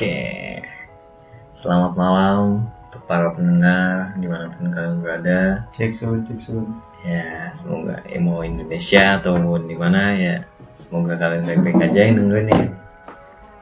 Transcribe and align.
Oke, 0.00 0.64
selamat 1.60 1.92
malam 1.92 2.72
untuk 2.88 3.04
para 3.04 3.36
pendengar 3.36 4.16
di 4.16 4.32
mana 4.32 4.48
pun 4.48 4.72
kalian 4.72 5.04
berada. 5.04 5.68
Cek 5.76 6.00
sun, 6.00 6.24
cek 6.24 6.40
sun. 6.40 6.80
Ya, 7.04 7.52
semoga 7.60 8.00
ya, 8.08 8.16
mau 8.16 8.40
Indonesia 8.40 9.20
ataupun 9.20 9.68
di 9.68 9.76
mana 9.76 10.16
ya, 10.16 10.48
semoga 10.80 11.20
kalian 11.20 11.44
baik-baik 11.44 11.84
aja 11.84 12.00
yang 12.00 12.16
dengerin 12.16 12.48
nih. 12.48 12.72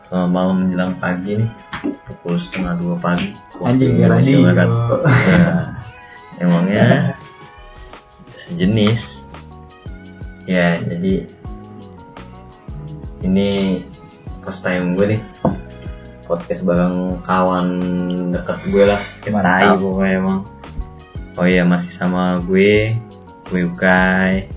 Selamat 0.06 0.30
malam 0.30 0.56
menjelang 0.62 0.94
pagi 1.02 1.42
nih, 1.42 1.50
pukul 2.06 2.38
setengah 2.38 2.78
dua 2.78 2.94
pagi. 3.02 3.34
Anjing, 3.58 3.98
anjing. 4.06 4.38
Ya, 4.46 5.74
emangnya 6.38 7.18
sejenis. 8.46 9.26
Ya, 10.46 10.86
jadi 10.86 11.34
ini 13.26 13.82
first 14.46 14.62
time 14.62 14.94
gue 14.94 15.18
nih 15.18 15.22
podcast 16.28 16.60
bareng 16.62 17.24
kawan 17.24 17.68
deket 18.36 18.58
gue 18.68 18.84
lah. 18.84 19.00
Tai 19.24 19.80
pokoknya 19.80 20.12
emang. 20.20 20.40
Oh 21.40 21.48
iya 21.48 21.64
masih 21.64 21.88
sama 21.96 22.44
gue 22.44 22.92
gue 23.48 23.60
Ukai. 23.64 24.52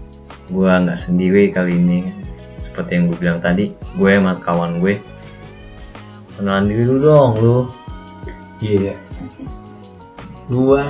Gue 0.52 0.68
nggak 0.68 1.08
sendiri 1.08 1.56
kali 1.56 1.80
ini. 1.80 2.12
Seperti 2.68 3.00
yang 3.00 3.08
gue 3.08 3.18
bilang 3.18 3.40
tadi 3.40 3.72
gue 3.96 4.12
sama 4.12 4.36
kawan 4.44 4.84
gue. 4.84 5.00
Kenalan 6.36 6.68
diri 6.68 6.84
dulu 6.84 7.00
dong 7.00 7.32
lu. 7.40 7.58
Iya. 8.62 8.94
Gua 10.52 10.84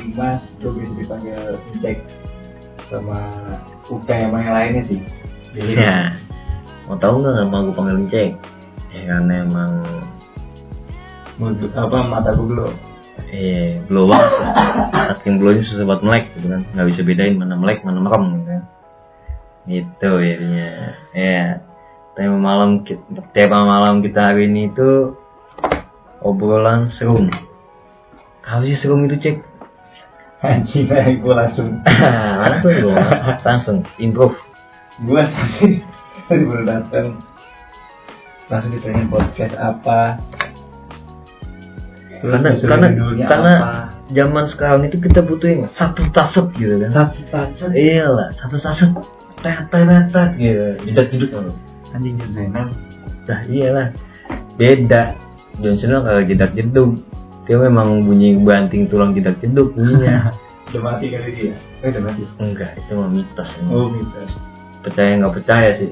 Dimas 0.00 0.48
tuh 0.64 0.72
bisa 0.72 0.96
dipanggil 0.96 1.60
cek 1.84 2.00
sama 2.88 3.20
Uka 3.92 4.16
sama 4.16 4.40
yang 4.40 4.54
lainnya 4.56 4.82
sih. 4.88 5.00
Jadi 5.52 5.76
ya 5.76 6.16
mau 6.88 6.96
tahu 6.96 7.20
nggak 7.20 7.36
kenapa 7.36 7.56
gue 7.68 7.74
panggil 7.76 7.98
cek 8.08 8.30
ya 8.88 9.00
karena 9.04 9.34
emang 9.44 9.72
mulut 11.38 11.72
apa 11.76 11.96
mata 12.04 12.34
gua 12.34 12.46
belum. 12.46 12.74
eh 13.34 13.82
banget. 13.88 14.30
Saking 15.18 15.34
blownya 15.42 15.62
susah 15.66 15.84
buat 15.84 16.02
melek 16.06 16.34
gitu 16.38 16.46
kan. 16.48 16.62
Nggak 16.74 16.86
bisa 16.90 17.00
bedain 17.02 17.34
mana 17.34 17.54
melek 17.58 17.82
mana 17.82 17.98
merem 17.98 18.24
gitu 18.34 18.46
kan. 18.48 18.62
Gitu 19.66 20.10
jadinya. 20.22 20.68
Ya 21.12 21.62
tema 22.14 22.38
malam 22.38 22.82
kita, 22.82 23.02
tema 23.34 23.62
malam 23.66 24.02
kita 24.02 24.34
hari 24.34 24.50
ini 24.50 24.70
itu 24.70 25.14
obrolan 26.22 26.90
serum. 26.90 27.30
Apa 28.42 28.64
sih 28.64 28.78
serum 28.78 29.04
itu 29.06 29.18
cek 29.20 29.36
Anjing 30.38 30.86
gua 31.22 31.46
langsung. 31.46 31.82
Langsung 32.42 32.74
dong 32.78 32.94
langsung. 33.42 33.78
Improve. 33.98 34.38
Tadi 35.02 35.82
tadi 36.30 36.42
baru 36.46 36.62
datang 36.62 37.27
langsung 38.48 38.72
ditanya 38.72 39.04
podcast 39.08 39.54
apa? 39.56 40.00
Terus 42.18 42.32
karena 42.34 42.50
karena 42.58 42.88
karena 43.28 43.52
apa. 43.54 43.72
zaman 44.10 44.44
sekarang 44.50 44.88
itu 44.90 44.98
kita 44.98 45.20
butuh 45.22 45.48
yang 45.48 45.62
satu 45.70 46.08
taset 46.10 46.50
gitu 46.56 46.74
kan. 46.82 46.90
Satu 46.90 47.18
satu 47.30 47.72
iya 47.76 48.08
lah 48.08 48.28
satu 48.34 48.56
taset 48.58 48.90
tet 49.44 49.70
tet 49.70 50.04
tet 50.10 50.30
gitu 50.34 50.64
jedak 50.88 51.06
jeduk 51.14 51.30
anjing 51.94 52.18
John 52.18 52.32
Zainal 52.34 52.68
Nah 53.28 53.40
iyalah. 53.44 53.88
Beda. 54.56 55.14
Johnson 55.60 55.92
lah 55.92 56.02
kalau 56.02 56.22
jedak 56.24 56.52
jeduk. 56.56 57.04
Dia 57.44 57.56
memang 57.60 58.04
bunyi 58.08 58.36
banting 58.40 58.88
tulang 58.88 59.12
jedak 59.12 59.38
jeduk 59.44 59.76
bunyinya. 59.76 60.32
Udah 60.72 60.82
mati 60.84 61.08
kali 61.08 61.32
dia? 61.32 61.56
Eh 61.80 61.88
udah 61.88 62.02
mati. 62.04 62.20
Enggak 62.36 62.76
itu 62.76 62.92
mah 62.92 63.08
mitos. 63.08 63.48
Oh 63.72 63.88
gitu 63.88 64.20
percaya 64.78 65.18
nggak 65.18 65.34
percaya 65.34 65.70
sih 65.74 65.88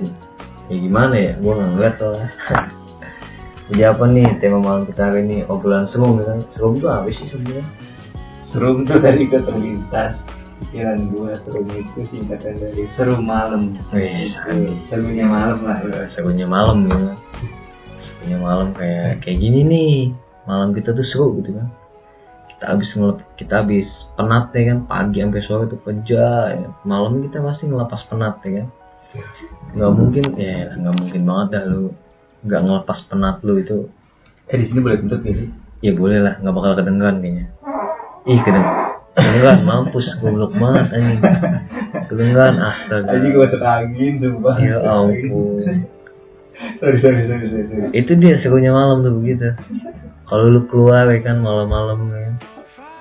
ya 0.66 0.76
gimana 0.76 1.14
ya 1.14 1.32
gua 1.42 1.52
nggak 1.58 1.70
ngeliat 1.74 1.94
soalnya 1.98 2.28
jadi 3.70 3.82
apa 3.94 4.04
nih 4.06 4.26
tema 4.38 4.58
malam 4.62 4.82
kita 4.86 5.02
hari 5.10 5.26
ini 5.26 5.38
obrolan 5.46 5.86
serum 5.86 6.18
ya 6.22 6.24
kan 6.30 6.38
serum 6.50 6.72
itu 6.78 6.86
apa 6.86 7.08
sih 7.10 7.26
sebenarnya 7.26 7.66
Serum 8.46 8.86
tuh 8.86 9.02
tadi 9.02 9.26
ke 9.26 9.42
terlintas 9.42 10.16
pikiran 10.62 11.10
gua 11.10 11.34
serum 11.42 11.66
itu 11.74 12.06
singkatan 12.08 12.62
dari 12.62 12.86
seru 12.94 13.18
malam. 13.18 13.74
Wih, 13.90 14.22
Itu, 14.22 14.38
anjing. 14.48 14.78
Serunya 14.86 15.26
malam 15.26 15.66
lah. 15.66 15.82
Ya. 15.82 16.06
serunya 16.06 16.46
malam 16.46 16.86
gitu 16.86 16.96
kan 16.96 17.18
serunya 18.00 18.38
malam 18.38 18.70
kayak 18.72 19.24
kayak 19.24 19.38
gini 19.42 19.60
nih 19.66 19.92
malam 20.46 20.70
kita 20.72 20.94
tuh 20.94 21.04
seru 21.04 21.36
gitu 21.42 21.58
kan 21.58 21.68
kita 22.56 22.64
habis 22.72 22.88
ngelep, 22.96 23.18
kita 23.36 23.54
habis 23.60 24.08
penat 24.16 24.48
ya 24.56 24.72
kan 24.72 24.78
pagi 24.88 25.20
sampai 25.20 25.42
sore 25.44 25.64
tuh 25.68 25.80
kerja 25.84 26.24
ya. 26.56 26.68
malam 26.88 27.20
kita 27.28 27.44
pasti 27.44 27.68
ngelepas 27.68 28.00
penat 28.08 28.40
ya 28.46 28.64
kan 28.64 28.68
nggak 29.76 29.92
mungkin 29.92 30.24
ya 30.40 30.72
nggak 30.76 30.94
mungkin 30.96 31.20
banget 31.26 31.48
dah 31.52 31.64
lu. 31.68 31.92
Nggak 32.46 32.60
ngelepas 32.64 32.98
penat 33.10 33.36
lu 33.42 33.54
itu. 33.60 33.78
Eh 34.46 34.56
di 34.56 34.64
sini 34.64 34.78
boleh 34.80 35.02
tutup 35.02 35.20
ya? 35.26 35.34
ya 35.82 35.92
boleh 35.92 36.18
lah. 36.22 36.34
Nggak 36.40 36.54
bakal 36.54 36.72
kedengeran 36.78 37.16
kayaknya. 37.20 37.44
Ih 38.26 38.40
kedengeran. 38.40 38.78
Kedengeran. 39.16 39.58
Mampus 39.64 40.06
goblok 40.20 40.52
banget 40.56 40.86
anjing. 40.92 41.20
Kedengeran 42.08 42.54
astaga. 42.60 43.10
Tadi 43.10 43.26
gua 43.34 43.42
masuk 43.44 43.62
angin 43.62 44.12
sumpah. 44.22 44.56
ya 44.62 44.76
ampun. 44.84 45.60
Sorry, 46.80 46.96
sorry, 47.04 47.28
sorry, 47.28 47.46
sorry, 47.52 47.92
itu 47.92 48.16
dia 48.16 48.40
serunya 48.40 48.72
malam 48.72 49.04
tuh 49.04 49.12
begitu. 49.12 49.52
Kalau 50.24 50.48
lu 50.48 50.64
keluar 50.72 51.04
ya 51.12 51.20
kan 51.20 51.44
malam-malam 51.44 52.08
ya 52.08 52.20
kan. 52.32 52.34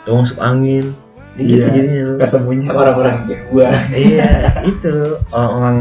Lu 0.06 0.12
masuk 0.20 0.40
angin 0.44 0.92
gitu 1.36 1.52
Iya, 1.52 1.68
jadinya 1.68 2.02
lu 2.02 2.14
ketemunya 2.18 2.68
orang-orang 2.70 3.16
kayak 3.26 3.42
gua. 3.50 3.70
iya 3.92 4.30
itu 4.64 4.94
orang-orang 5.30 5.80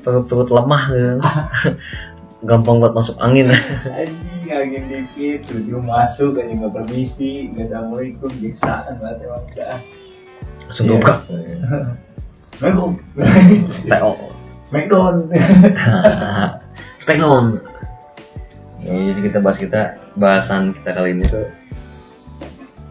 perut-perut 0.00 0.48
lemah 0.50 0.82
gitu 0.88 1.12
gampang 2.48 2.76
buat 2.78 2.92
masuk 2.92 3.14
angin 3.18 3.52
Anjing 3.52 4.48
angin 4.48 4.82
dikit, 4.88 5.46
tujuh 5.46 5.78
masuk 5.78 6.36
aja 6.36 6.50
nggak 6.50 6.72
permisi, 6.72 7.46
nggak 7.48 7.70
assalamualaikum, 7.70 8.30
biasaan 8.34 8.92
banget 8.98 9.18
emang 9.22 9.44
udah. 9.46 9.76
langsung 10.62 10.84
Iya. 10.84 10.92
dobrak 10.92 11.18
Assalamualaikum. 12.52 12.92
PO 13.86 14.10
Smackdown. 14.68 15.14
Speknon 16.98 17.46
ya, 18.78 18.92
jadi 19.10 19.20
kita 19.22 19.38
bahas 19.38 19.58
kita 19.58 19.82
bahasan 20.14 20.72
kita 20.72 20.90
kali 20.92 21.10
ini 21.12 21.24
tuh 21.26 21.46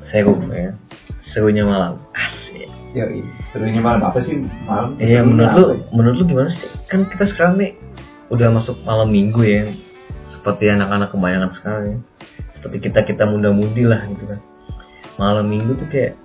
serum 0.01 0.45
ya 0.47 0.71
serunya 1.21 1.63
malam 1.63 2.01
asik 2.13 2.67
Ya, 2.91 3.07
serunya 3.55 3.79
malam 3.79 4.03
apa 4.03 4.19
sih 4.19 4.43
malam? 4.67 4.99
Iya 4.99 5.23
menurut 5.23 5.51
lu 5.55 5.63
ya? 5.63 5.75
menurut 5.95 6.15
lu 6.19 6.25
gimana 6.27 6.51
sih? 6.51 6.67
Kan 6.91 7.07
kita 7.07 7.23
sekarang 7.23 7.55
nih 7.55 7.71
udah 8.27 8.51
masuk 8.51 8.83
malam 8.83 9.07
minggu 9.07 9.39
ya. 9.47 9.71
Seperti 10.27 10.67
anak-anak 10.67 11.15
kebayangan 11.15 11.51
sekarang 11.55 11.83
ya. 11.87 11.97
Seperti 12.51 12.91
kita-kita 12.91 13.23
muda-mudi 13.31 13.87
lah 13.87 14.03
gitu 14.11 14.27
kan. 14.27 14.39
Malam 15.15 15.47
minggu 15.47 15.79
tuh 15.79 15.87
kayak 15.87 16.19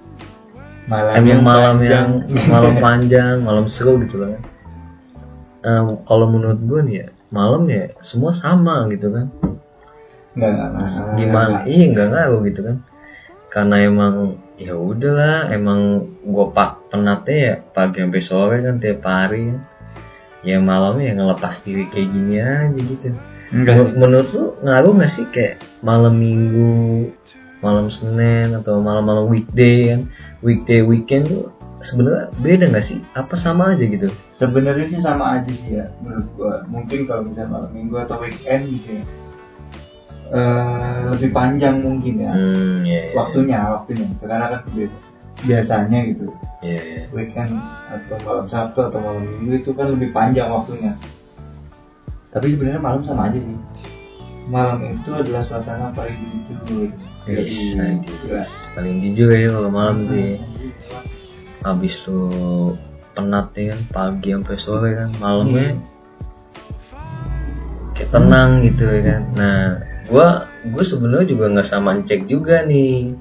malam 0.90 1.12
emang 1.22 1.42
malam 1.46 1.74
panjang. 1.78 2.08
yang 2.26 2.48
malam 2.54 2.74
panjang, 2.82 3.34
malam 3.46 3.64
seru 3.70 4.02
gitu 4.02 4.26
kan. 4.26 4.42
Eh, 5.62 5.82
kalau 6.02 6.26
menurut 6.26 6.58
gue 6.66 6.80
nih 6.82 6.96
ya, 6.98 7.08
malam 7.30 7.62
ya 7.70 7.94
semua 8.02 8.34
sama 8.34 8.90
gitu 8.90 9.14
kan. 9.14 9.30
Enggak, 10.34 10.50
enggak, 10.50 10.68
enggak. 10.74 11.14
Gimana? 11.14 11.56
Iya 11.62 11.84
nggak 11.94 12.08
ngaruh 12.10 12.40
gitu 12.42 12.60
kan. 12.66 12.76
Karena 13.54 13.76
emang 13.86 14.14
ya 14.56 14.72
udahlah, 14.76 15.52
emang 15.52 16.08
gue 16.24 16.46
pak 16.52 16.88
penatnya 16.92 17.36
ya 17.36 17.54
pagi 17.60 18.00
sampai 18.00 18.22
sore 18.24 18.56
kan 18.64 18.76
tiap 18.80 19.04
hari. 19.04 19.52
Ya 20.46 20.62
malamnya 20.62 21.10
ya 21.10 21.14
ngelepas 21.18 21.60
diri 21.66 21.90
kayak 21.90 22.08
gini 22.12 22.34
aja 22.38 22.70
gitu. 22.70 23.08
Enggak. 23.50 23.94
Menurut, 23.98 24.28
lu 24.34 24.44
ngaruh 24.62 24.92
nggak 24.94 25.12
sih 25.12 25.26
kayak 25.30 25.62
malam 25.82 26.18
minggu, 26.18 27.10
malam 27.62 27.90
Senin 27.90 28.54
atau 28.54 28.78
malam-malam 28.78 29.26
weekday 29.26 29.90
kan? 29.90 30.00
Weekday 30.42 30.86
weekend 30.86 31.30
tuh 31.30 31.50
sebenarnya 31.82 32.30
beda 32.38 32.64
nggak 32.70 32.86
sih? 32.86 32.98
Apa 33.18 33.34
sama 33.34 33.74
aja 33.74 33.84
gitu? 33.86 34.10
Sebenarnya 34.38 34.86
sih 34.86 35.00
sama 35.02 35.40
aja 35.40 35.50
sih 35.50 35.82
ya 35.82 35.90
menurut 36.02 36.28
gua. 36.38 36.54
Mungkin 36.70 37.10
kalau 37.10 37.26
misalnya 37.26 37.50
malam 37.50 37.70
minggu 37.74 37.94
atau 37.98 38.16
weekend 38.22 38.70
gitu 38.70 39.02
ya. 39.02 39.04
Eh, 40.28 40.98
lebih 41.12 41.30
panjang 41.30 41.76
mungkin 41.78 42.14
ya. 42.18 42.32
Hmm, 42.32 42.82
ya, 42.82 43.00
ya, 43.08 43.14
Waktunya, 43.14 43.58
waktunya. 43.72 44.06
Karena 44.18 44.46
kan. 44.50 44.60
Biasanya 45.36 45.98
gitu. 46.08 46.32
ya, 46.60 46.80
ya. 46.80 47.00
Weekend 47.12 47.52
atau 47.86 48.16
malam 48.24 48.48
Sabtu 48.48 48.80
atau 48.82 48.98
malam 48.98 49.22
Minggu 49.22 49.60
itu 49.60 49.70
kan 49.72 49.86
lebih 49.86 50.08
panjang 50.10 50.48
waktunya. 50.48 50.96
Tapi 52.32 52.56
sebenarnya 52.56 52.80
malam 52.80 53.04
sama 53.04 53.28
aja 53.28 53.36
sih. 53.36 53.58
Malam 54.46 54.96
itu 54.96 55.10
adalah 55.12 55.42
suasana 55.42 55.92
paling 55.92 56.16
jujur. 56.48 56.88
Yes, 57.26 57.50
Jadi, 57.50 57.82
anjir. 57.82 58.16
gila. 58.22 58.44
paling 58.72 58.96
jujur 59.02 59.28
ya 59.28 59.48
kalau 59.50 59.70
malam 59.70 59.96
tuh 60.06 60.14
ya. 60.14 60.34
habis 61.60 61.98
lu 62.06 62.22
penat 63.12 63.50
ya 63.52 63.74
kan 63.74 63.80
pagi 63.90 64.30
sampai 64.30 64.56
sore 64.56 64.90
kan 64.94 65.10
malamnya 65.18 65.74
Hmm. 65.74 65.82
kayak 67.90 68.10
tenang 68.12 68.50
gitu 68.62 68.84
ya 68.86 69.00
kan 69.02 69.22
nah 69.34 69.62
gua 70.06 70.46
gue 70.62 70.84
sebenarnya 70.86 71.26
juga 71.30 71.44
nggak 71.50 71.68
sama 71.68 71.98
cek 72.02 72.30
juga 72.30 72.62
nih. 72.66 73.14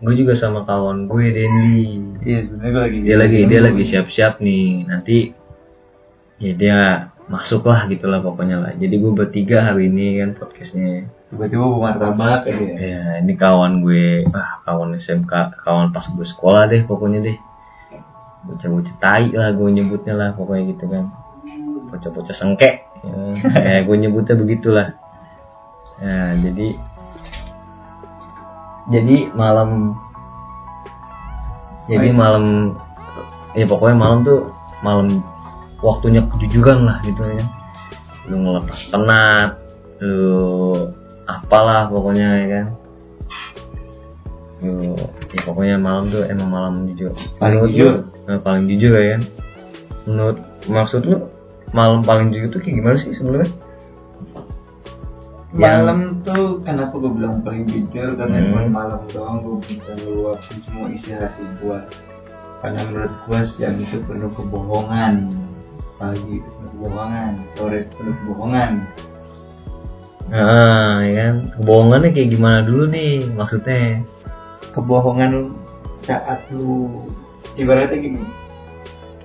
Gue 0.00 0.14
juga 0.16 0.32
sama 0.32 0.64
kawan 0.64 1.08
gue 1.08 1.24
Dendi. 1.28 1.80
Iya 2.24 2.38
sebenarnya 2.48 2.72
gue 2.72 2.82
lagi 2.82 2.98
dia 3.04 3.16
lagi 3.20 3.38
dia 3.44 3.60
lagi 3.60 3.82
siap-siap 3.84 4.40
nih. 4.40 4.88
Nanti 4.88 5.18
ya 6.40 6.52
dia 6.56 6.78
masuk 7.28 7.68
lah 7.68 7.84
gitulah 7.88 8.24
pokoknya 8.24 8.56
lah. 8.64 8.72
Jadi 8.76 8.94
gue 8.96 9.12
bertiga 9.12 9.72
hari 9.72 9.92
ini 9.92 10.24
kan 10.24 10.30
podcastnya. 10.40 11.08
Tiba-tiba 11.30 11.62
bawa 11.62 11.92
martabak 11.92 12.48
ya 12.48 12.56
ya 12.80 13.02
ini 13.20 13.32
kawan 13.36 13.84
gue. 13.84 14.24
Ah 14.32 14.64
kawan 14.64 14.96
SMK 14.96 15.60
kawan 15.60 15.92
pas 15.92 16.04
gue 16.08 16.26
sekolah 16.26 16.68
deh 16.68 16.84
pokoknya 16.88 17.20
deh. 17.20 17.36
Bocah-bocah 18.40 18.96
tai 19.04 19.36
lah 19.36 19.52
gue 19.52 19.68
nyebutnya 19.68 20.16
lah 20.16 20.28
pokoknya 20.32 20.72
gitu 20.72 20.84
kan. 20.88 21.12
Bocah-bocah 21.92 22.36
sengke 22.36 22.88
ya, 23.04 23.16
ya 23.60 23.80
gue 23.84 23.96
nyebutnya 24.00 24.36
begitulah 24.36 24.96
ya 26.00 26.34
jadi 26.40 26.68
jadi 28.90 29.16
malam 29.36 29.94
jadi 31.90 32.08
malam 32.14 32.74
ya 33.58 33.66
pokoknya 33.66 33.96
malam 33.98 34.18
tuh 34.22 34.50
malam 34.80 35.20
waktunya 35.82 36.24
kejujuran 36.28 36.86
lah 36.86 37.02
gitu 37.02 37.22
ya. 37.24 37.44
Lu 38.30 38.36
ngelepas 38.46 38.78
penat 38.92 39.58
lu 40.00 40.88
apalah 41.28 41.90
pokoknya 41.90 42.28
ya 42.40 42.46
kan. 42.46 42.66
Lu 44.64 44.94
ya 45.34 45.40
pokoknya 45.44 45.76
malam 45.82 46.08
tuh 46.14 46.22
emang 46.30 46.48
malam 46.48 46.74
jujur. 46.92 47.12
Paling 47.42 47.58
Menurut 47.58 47.72
jujur. 47.74 47.92
lu, 48.06 48.30
eh, 48.30 48.40
paling 48.40 48.64
jujur 48.70 48.92
ya 48.94 49.06
kan. 49.18 49.22
Menurut 50.06 50.38
maksud 50.70 51.00
lu 51.04 51.16
malam 51.74 52.06
paling 52.06 52.30
jujur 52.30 52.54
tuh 52.54 52.60
kayak 52.62 52.76
gimana 52.80 52.96
sih 52.98 53.12
sebenarnya 53.14 53.50
malam 55.50 56.22
tuh 56.22 56.62
kenapa 56.62 56.94
gue 56.94 57.10
bilang 57.10 57.42
paling 57.42 57.66
jujur 57.66 58.14
karena 58.14 58.38
Hmm. 58.38 58.46
cuma 58.54 58.62
malam 58.70 59.00
doang 59.10 59.42
gue 59.42 59.56
bisa 59.66 59.90
ngeluapin 59.98 60.56
semua 60.62 60.86
isi 60.94 61.10
hati 61.10 61.42
gue 61.58 61.78
karena 62.62 62.80
menurut 62.86 63.14
gue 63.26 63.40
siang 63.56 63.80
itu 63.80 63.98
penuh 64.04 64.30
kebohongan. 64.36 65.32
Pagi 65.96 66.38
itu 66.38 66.48
penuh 66.54 66.70
kebohongan 66.76 67.30
sore 67.56 67.76
itu 67.82 67.92
penuh 67.98 68.14
kebohongan. 68.22 68.70
Nah 70.30 71.02
ya 71.02 71.12
kan? 71.18 71.34
Kebohongannya 71.58 72.08
kayak 72.14 72.30
gimana 72.30 72.58
dulu 72.62 72.84
nih 72.92 73.26
maksudnya? 73.34 74.04
Kebohongan 74.70 75.56
saat 76.06 76.46
lu 76.54 77.10
ibaratnya 77.58 77.98
gini. 77.98 78.22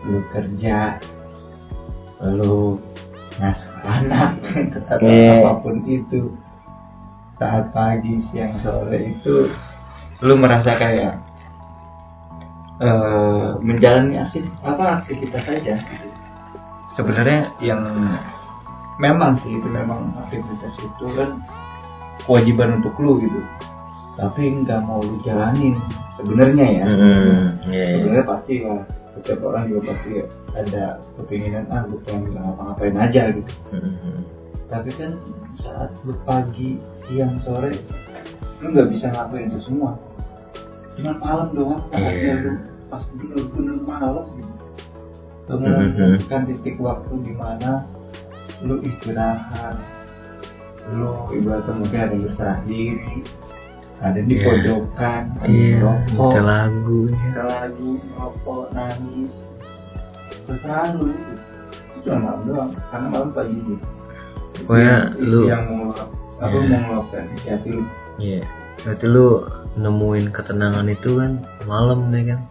Lu 0.07 0.25
kerja 0.33 0.97
lu 2.23 2.79
ngasuh 3.35 3.75
anak 3.83 4.39
atau 4.87 4.97
Iya. 5.03 5.43
apa 5.43 5.51
pun 5.59 5.75
itu 5.83 6.31
saat 7.35 7.67
pagi 7.75 8.23
siang 8.31 8.55
sore 8.63 9.11
itu 9.11 9.51
lu 10.23 10.39
merasa 10.39 10.71
kayak 10.79 11.19
eh, 12.79 13.47
menjalani 13.59 14.19
aktif 14.19 14.43
apa 14.63 15.03
aktivitas 15.03 15.43
saja 15.43 15.75
gitu. 15.79 16.07
sebenarnya 16.95 17.51
yang 17.59 17.83
memang 18.99 19.35
sih 19.35 19.51
itu 19.51 19.67
memang 19.67 20.15
aktivitas 20.23 20.71
itu 20.79 21.05
kan 21.15 21.43
kewajiban 22.23 22.79
untuk 22.79 22.95
lu 23.03 23.19
gitu 23.19 23.39
tapi 24.15 24.41
nggak 24.63 24.81
mau 24.81 24.99
lu 24.99 25.19
jalanin 25.21 25.75
sebenarnya 26.15 26.65
ya 26.71 26.85
hmm, 26.87 27.43
iya, 27.67 27.83
iya. 27.83 27.95
sebenarnya 27.99 28.25
pasti 28.25 28.53
ya 28.63 28.75
setiap 29.11 29.39
orang 29.43 29.63
juga 29.67 29.81
pasti 29.91 30.11
ada 30.55 30.83
kepinginan 31.15 31.65
ah 31.67 31.83
gue 31.83 31.99
pengen 32.03 32.31
ngapa-ngapain 32.31 32.95
aja 32.97 33.21
gitu 33.31 33.51
Hmm, 33.69 34.23
tapi 34.65 34.89
kan 34.95 35.11
saat 35.53 35.91
lu 36.03 36.15
pagi 36.23 36.79
siang 36.97 37.35
sore 37.39 37.75
lu 38.59 38.71
nggak 38.71 38.87
bisa 38.89 39.11
ngelakuin 39.11 39.51
itu 39.51 39.59
semua 39.61 39.99
cuma 40.95 41.11
malam 41.19 41.47
doang 41.51 41.83
saatnya 41.91 42.11
Iya. 42.15 42.33
lu 42.39 42.51
pas 42.87 43.03
bener-bener 43.13 43.77
malam 43.83 44.25
gitu 44.33 44.53
lu 45.45 45.55
Mhm. 45.59 45.63
menemukan 45.67 46.41
titik 46.47 46.75
waktu 46.79 47.13
di 47.21 47.33
mana 47.35 47.83
lu 48.63 48.79
istirahat 48.79 49.75
lu 50.87 51.11
ibaratnya 51.33 51.73
mungkin 51.75 51.99
ada 51.99 52.13
yang 52.13 52.23
berserah 52.25 52.59
diri 52.63 53.15
ada 53.97 54.19
di 54.19 54.33
Iya. 54.33 54.43
pojokan 54.43 55.21
ada 55.35 55.47
iya 55.47 55.75
rokok 55.79 56.29
kita 56.29 56.41
lagu 56.43 56.99
ya. 57.05 57.15
kita 57.21 57.43
lagu 57.43 57.89
rokok 58.11 58.63
nangis 58.71 59.31
terserah 60.45 60.87
lu 60.93 61.05
itu 61.09 61.33
cuma 62.03 62.17
malam 62.19 62.39
doang 62.45 62.69
karena 62.89 63.07
malam 63.07 63.29
pagi 63.31 63.57
gitu 63.57 63.85
Pokoknya 64.55 64.95
isi 65.13 65.27
lu- 65.27 65.47
yang 65.47 65.63
mau 65.67 65.91
apa 65.91 66.47
Iya. 66.51 66.67
mau 66.69 66.79
ngeluapkan 66.79 67.23
isi 67.33 67.47
hati 67.47 67.69
lu 67.71 67.83
Iya. 68.15 68.41
Berarti 68.77 69.05
lu 69.05 69.27
nemuin 69.75 70.25
ketenangan 70.31 70.87
itu 70.87 71.09
kan 71.15 71.31
malam 71.65 72.07
ya 72.09 72.21
kan? 72.31 72.41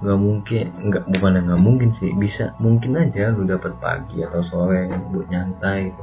Gak 0.00 0.16
mungkin, 0.16 0.64
nggak 0.80 1.04
bukan 1.08 1.36
yang 1.36 1.44
nggak 1.46 1.60
mungkin 1.62 1.90
sih, 1.92 2.12
bisa 2.12 2.56
mungkin 2.56 2.96
aja 2.96 3.28
lu 3.30 3.44
dapat 3.44 3.72
pagi 3.78 4.20
atau 4.20 4.40
sore 4.40 4.88
buat 5.08 5.28
nyantai 5.28 5.88
gitu. 5.88 6.02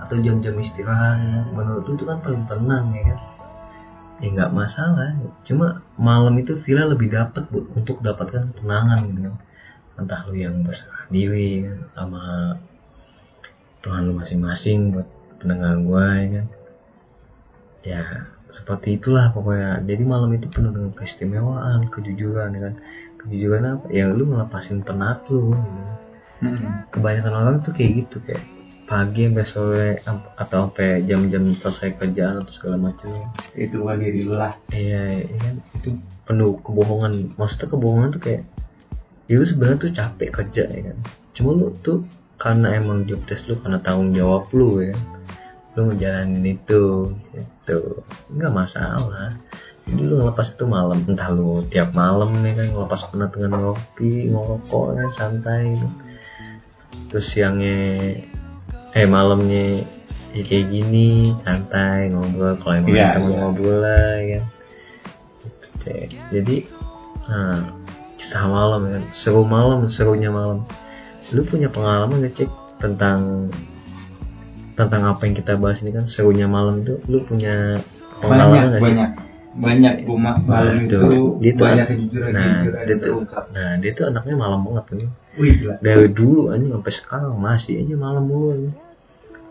Atau 0.00 0.16
jam-jam 0.18 0.54
istirahat, 0.56 1.18
menurut 1.50 1.82
lu 1.84 1.92
itu 1.92 2.04
kan 2.04 2.18
paling 2.18 2.42
tenang 2.46 2.90
ya 2.90 3.02
kan? 3.10 3.18
Ya 4.22 4.28
nggak 4.30 4.54
masalah, 4.54 5.18
cuma 5.42 5.82
malam 5.98 6.38
itu 6.38 6.54
villa 6.62 6.86
lebih 6.86 7.10
dapat 7.10 7.50
buat 7.50 7.66
untuk 7.74 7.98
dapatkan 7.98 8.54
ketenangan 8.54 9.10
gitu. 9.10 9.20
Kan. 9.26 9.36
Entah 9.94 10.20
lu 10.30 10.34
yang 10.38 10.62
berserah 10.62 11.06
diri 11.10 11.66
kan, 11.66 11.78
sama 11.98 12.22
Tuhan 13.82 14.02
lu 14.06 14.12
masing-masing 14.16 14.94
buat 14.94 15.08
pendengar 15.42 15.74
gua 15.82 16.06
ya 16.22 16.26
kan. 16.30 16.46
Ya 17.84 18.02
seperti 18.54 19.02
itulah 19.02 19.34
pokoknya. 19.34 19.82
Jadi 19.82 20.02
malam 20.06 20.30
itu 20.30 20.46
penuh 20.46 20.70
dengan 20.70 20.94
keistimewaan 20.94 21.90
kejujuran 21.90 22.54
ya 22.54 22.60
kan. 22.70 22.74
Kejujuran 23.18 23.62
apa? 23.66 23.86
Ya 23.90 24.08
lu 24.08 24.30
ngelepasin 24.30 24.86
penat 24.86 25.26
lu 25.26 25.58
gitu. 25.58 25.82
kebanyakan 26.92 27.34
orang 27.34 27.56
tuh 27.64 27.72
kayak 27.72 28.04
gitu 28.04 28.16
kayak 28.26 28.44
pagi 28.84 29.24
sampai 29.28 29.46
sore 29.48 29.90
atau 30.36 30.68
sampai 30.68 31.08
jam-jam 31.08 31.56
selesai 31.56 31.96
kerjaan 31.96 32.44
atau 32.44 32.52
segala 32.52 32.76
macam. 32.92 33.08
Itu 33.56 33.80
bukan 33.80 33.98
diri 34.00 34.20
lu 34.24 34.36
lah. 34.36 34.52
Iya 34.68 35.24
iya. 35.24 35.36
Kan 35.40 35.56
itu 35.76 35.88
penuh 36.28 36.60
kebohongan. 36.60 37.36
Maksudnya 37.40 37.68
kebohongan 37.72 38.08
tuh 38.16 38.22
kayak 38.22 38.42
ya 39.24 39.40
lu 39.40 39.46
sebenarnya 39.48 39.78
tuh 39.80 39.92
capek 39.92 40.30
kerja 40.30 40.64
ya 40.68 40.80
kan? 40.92 40.98
Cuma 41.32 41.50
lu 41.56 41.72
tuh 41.80 42.04
karena 42.36 42.76
emang 42.76 43.08
job 43.08 43.24
desk 43.24 43.48
lu 43.48 43.56
karena 43.56 43.80
tanggung 43.80 44.12
jawab 44.12 44.52
lu 44.52 44.84
ya 44.84 44.92
kan? 44.92 45.04
Lu 45.74 45.80
ngejalanin 45.90 46.44
itu 46.44 46.84
gitu. 47.32 47.80
Nggak 48.36 48.52
masalah. 48.52 49.40
Jadi 49.84 50.00
lu 50.00 50.20
ngelepas 50.20 50.52
itu 50.52 50.64
malam. 50.68 51.00
Entah 51.08 51.32
lu 51.32 51.64
tiap 51.72 51.96
malam 51.96 52.36
ya 52.44 52.52
kan 52.52 52.68
ngelepas 52.68 53.00
penat 53.08 53.32
dengan 53.32 53.72
ngopi 53.72 54.28
ngerokok 54.28 54.86
ya 55.00 55.06
santai 55.16 55.72
gitu. 55.72 55.88
Terus 57.10 57.26
siangnya 57.26 57.78
eh 58.94 59.06
malamnya 59.06 59.82
ya 60.30 60.42
kayak 60.42 60.66
gini 60.68 61.08
santai 61.40 62.08
ngobrol 62.08 62.54
kalau 62.58 62.74
emang 62.76 62.90
Iya, 62.90 63.06
temen 63.12 63.28
iya. 63.28 63.38
ngobrol 63.40 63.76
lah 63.80 64.12
ya 64.16 64.26
kan. 64.32 64.44
Gitu, 65.44 65.90
jadi 66.32 66.56
nah 67.24 67.58
kisah 68.16 68.44
malam 68.46 68.80
ya 68.84 68.90
kan 68.92 69.04
seru 69.12 69.42
malam 69.44 69.88
serunya 69.88 70.30
malam 70.30 70.64
lu 71.30 71.42
punya 71.42 71.68
pengalaman 71.68 72.22
gak 72.22 72.34
cek 72.36 72.50
tentang 72.78 73.48
tentang 74.74 75.02
apa 75.06 75.22
yang 75.22 75.34
kita 75.34 75.54
bahas 75.54 75.80
ini 75.80 75.90
kan 75.90 76.04
serunya 76.04 76.46
malam 76.46 76.80
itu 76.80 77.00
lu 77.06 77.22
punya 77.22 77.80
pengalaman 78.18 78.50
banyak 78.50 78.62
nggak 78.64 78.74
sih? 78.74 78.84
banyak 78.84 79.10
banyak 79.54 79.94
rumah 80.04 80.34
malam 80.40 80.74
itu 80.82 80.98
dia 81.38 81.52
tuh- 81.54 81.62
banyak 81.62 81.86
kejujuran 81.86 82.30
nah 82.30 82.42
kejujuran 82.42 82.82
dia 82.84 82.96
tuh 82.98 83.16
nah 83.54 83.70
dia 83.78 83.90
tuh 83.92 84.04
anaknya 84.08 84.34
malam 84.34 84.60
banget 84.62 84.84
tuh 84.84 84.96
wih 85.36 85.54
dari 85.78 86.08
dulu 86.10 86.42
aja 86.50 86.66
sampai 86.70 86.92
sekarang 86.92 87.32
masih 87.36 87.74
aja 87.80 87.94
malam 87.94 88.24
mulu 88.24 88.46
aja. 88.52 88.70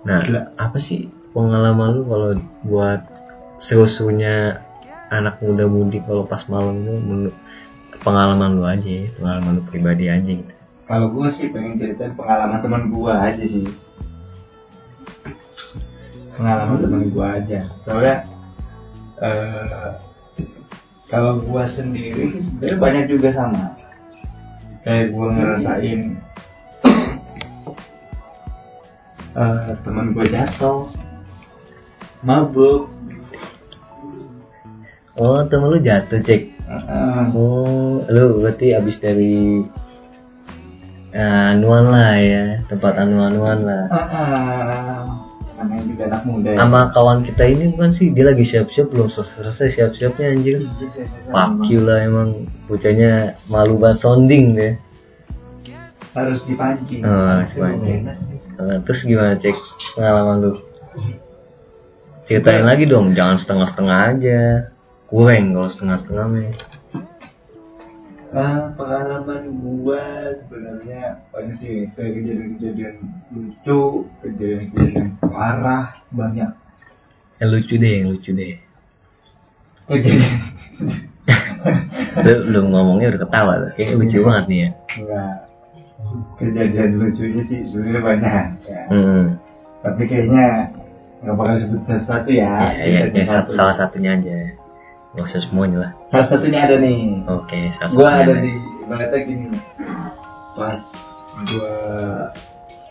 Nah 0.03 0.19
Gila. 0.23 0.41
apa 0.59 0.77
sih 0.79 1.07
pengalaman 1.31 1.97
lu 1.97 2.01
kalau 2.05 2.29
buat 2.67 3.01
seru-serunya 3.63 4.59
anak 5.07 5.39
muda 5.39 5.65
mudi 5.69 6.03
kalau 6.03 6.27
pas 6.27 6.43
malam 6.49 6.83
itu 6.83 6.93
menurut 6.99 7.35
pengalaman 8.01 8.57
lu 8.57 8.63
aja 8.65 8.83
ya, 8.85 9.07
pengalaman 9.15 9.51
lu 9.59 9.63
pribadi 9.69 10.05
aja 10.09 10.27
gitu? 10.27 10.53
Kalau 10.83 11.07
gue 11.13 11.27
sih 11.31 11.47
pengen 11.53 11.79
ceritain 11.79 12.11
pengalaman 12.17 12.59
teman 12.59 12.83
gue 12.91 13.13
aja 13.13 13.43
sih. 13.43 13.65
Pengalaman 16.35 16.77
teman 16.83 17.01
gue 17.07 17.25
aja. 17.25 17.59
Soalnya 17.87 18.27
eh, 19.23 19.89
kalau 21.07 21.39
gue 21.39 21.63
sendiri 21.71 22.41
sebenarnya 22.41 22.77
banyak 22.81 23.05
juga 23.07 23.29
sama. 23.31 23.65
Kayak 24.83 25.15
gue 25.15 25.27
ngerasain 25.31 25.99
eh, 29.33 29.73
teman 29.81 30.13
gue 30.13 30.25
jatuh. 30.29 30.89
Mabuk. 32.23 32.93
Oh 35.13 35.45
temen 35.45 35.69
lu 35.69 35.77
jatuh 35.77 36.25
cek 36.25 36.41
eh, 36.57 37.23
oh 37.37 38.01
lu 38.09 38.41
berarti 38.41 38.73
abis 38.73 38.97
dari 38.97 39.61
eh, 41.13 41.51
anuan 41.53 41.93
lah 41.93 42.17
ya 42.17 42.43
tempat 42.65 42.97
anu-anuan 42.97 43.61
lah. 43.61 43.85
Namanya 45.53 45.83
juga 45.85 46.03
anak 46.09 46.21
muda 46.25 46.49
ya. 46.49 46.57
sama 46.65 46.89
kawan 46.89 47.29
kita 47.29 47.45
ini 47.45 47.77
bukan 47.77 47.93
sih 47.93 48.09
dia 48.09 48.25
lagi 48.25 48.41
siap-siap 48.41 48.89
belum 48.89 49.13
selesai 49.13 49.69
siap-siapnya 49.69 50.33
anjir 50.33 50.65
fuck 51.29 51.61
you 51.69 51.85
lah 51.85 52.01
emang 52.01 52.49
bocahnya 52.65 53.37
malu 53.53 53.77
banget 53.77 54.01
sounding 54.01 54.57
deh. 54.57 54.73
Harus 56.17 56.41
dipancing. 56.49 57.05
Oh 57.05 57.25
harus 57.37 57.53
dipancing 57.53 58.09
uh, 58.59 58.77
terus 58.83 58.99
gimana 59.05 59.39
cek 59.39 59.57
pengalaman 59.95 60.35
lu? 60.41 60.51
Ceritain 62.27 62.63
lagi 62.63 62.87
dong 62.87 63.11
jangan 63.17 63.37
setengah-setengah 63.37 63.99
aja. 64.15 64.41
Kurang 65.07 65.53
kalau 65.53 65.69
setengah-setengah 65.69 66.25
nih 66.33 66.51
uh, 68.33 68.73
pengalaman 68.75 69.43
gua 69.61 70.33
sebenarnya 70.33 71.21
banyak 71.29 71.55
sih 71.57 71.87
kayak 71.93 72.11
kejadian-kejadian 72.17 72.95
lucu 73.31 74.09
kejadian-kejadian 74.25 75.07
parah 75.21 76.01
banyak. 76.09 76.51
Yang 77.37 77.49
lucu 77.49 77.73
deh 77.77 77.91
yang 77.93 78.07
lucu 78.09 78.29
deh. 78.33 78.55
Kejadian 79.87 80.33
lu 82.25 82.33
belum 82.51 82.65
ngomongnya 82.71 83.07
udah 83.15 83.21
ketawa 83.25 83.53
tuh 83.57 83.71
kayaknya 83.77 83.95
lucu 84.01 84.17
banget 84.25 84.45
nih 84.49 84.59
ya. 84.59 84.69
Enggak 84.99 85.52
kejadian 86.37 86.99
lucunya 86.99 87.41
sih 87.47 87.59
sebenarnya 87.69 88.01
banyak 88.01 88.45
ya. 88.67 88.81
hmm. 88.91 89.23
tapi 89.81 90.01
kayaknya 90.05 90.45
nggak 91.23 91.35
bakal 91.39 91.55
sebut 91.55 91.81
satu 92.03 92.29
ya, 92.35 92.75
ya, 92.75 92.83
ya, 92.83 93.01
ya 93.07 93.23
satu, 93.23 93.55
salah 93.55 93.75
satunya 93.79 94.19
aja. 94.19 94.59
Nggak 95.15 95.25
usah 95.31 95.41
semuanya 95.47 95.77
lah. 95.87 95.91
Salah 96.11 96.27
satunya 96.27 96.59
ada 96.67 96.75
nih. 96.83 96.99
Oke 97.31 97.47
okay, 97.47 97.65
salah 97.79 97.91
gua 97.95 98.09
ada 98.11 98.33
di 98.43 98.51
ibaratnya 98.83 99.19
gini. 99.23 99.47
Pas 100.57 100.79
gua 101.47 101.75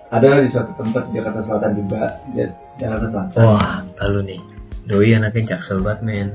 ada 0.08 0.26
di 0.40 0.48
suatu 0.48 0.72
tempat 0.80 1.12
di 1.12 1.20
Jakarta 1.20 1.40
Selatan 1.44 1.70
juga. 1.76 2.02
Jakarta 2.80 3.06
Selatan. 3.12 3.36
Wah 3.36 3.84
lalu 4.00 4.20
nih. 4.32 4.40
Doi 4.88 5.12
anaknya 5.12 5.52
jaksel 5.52 5.84
banget 5.84 6.00
men. 6.08 6.28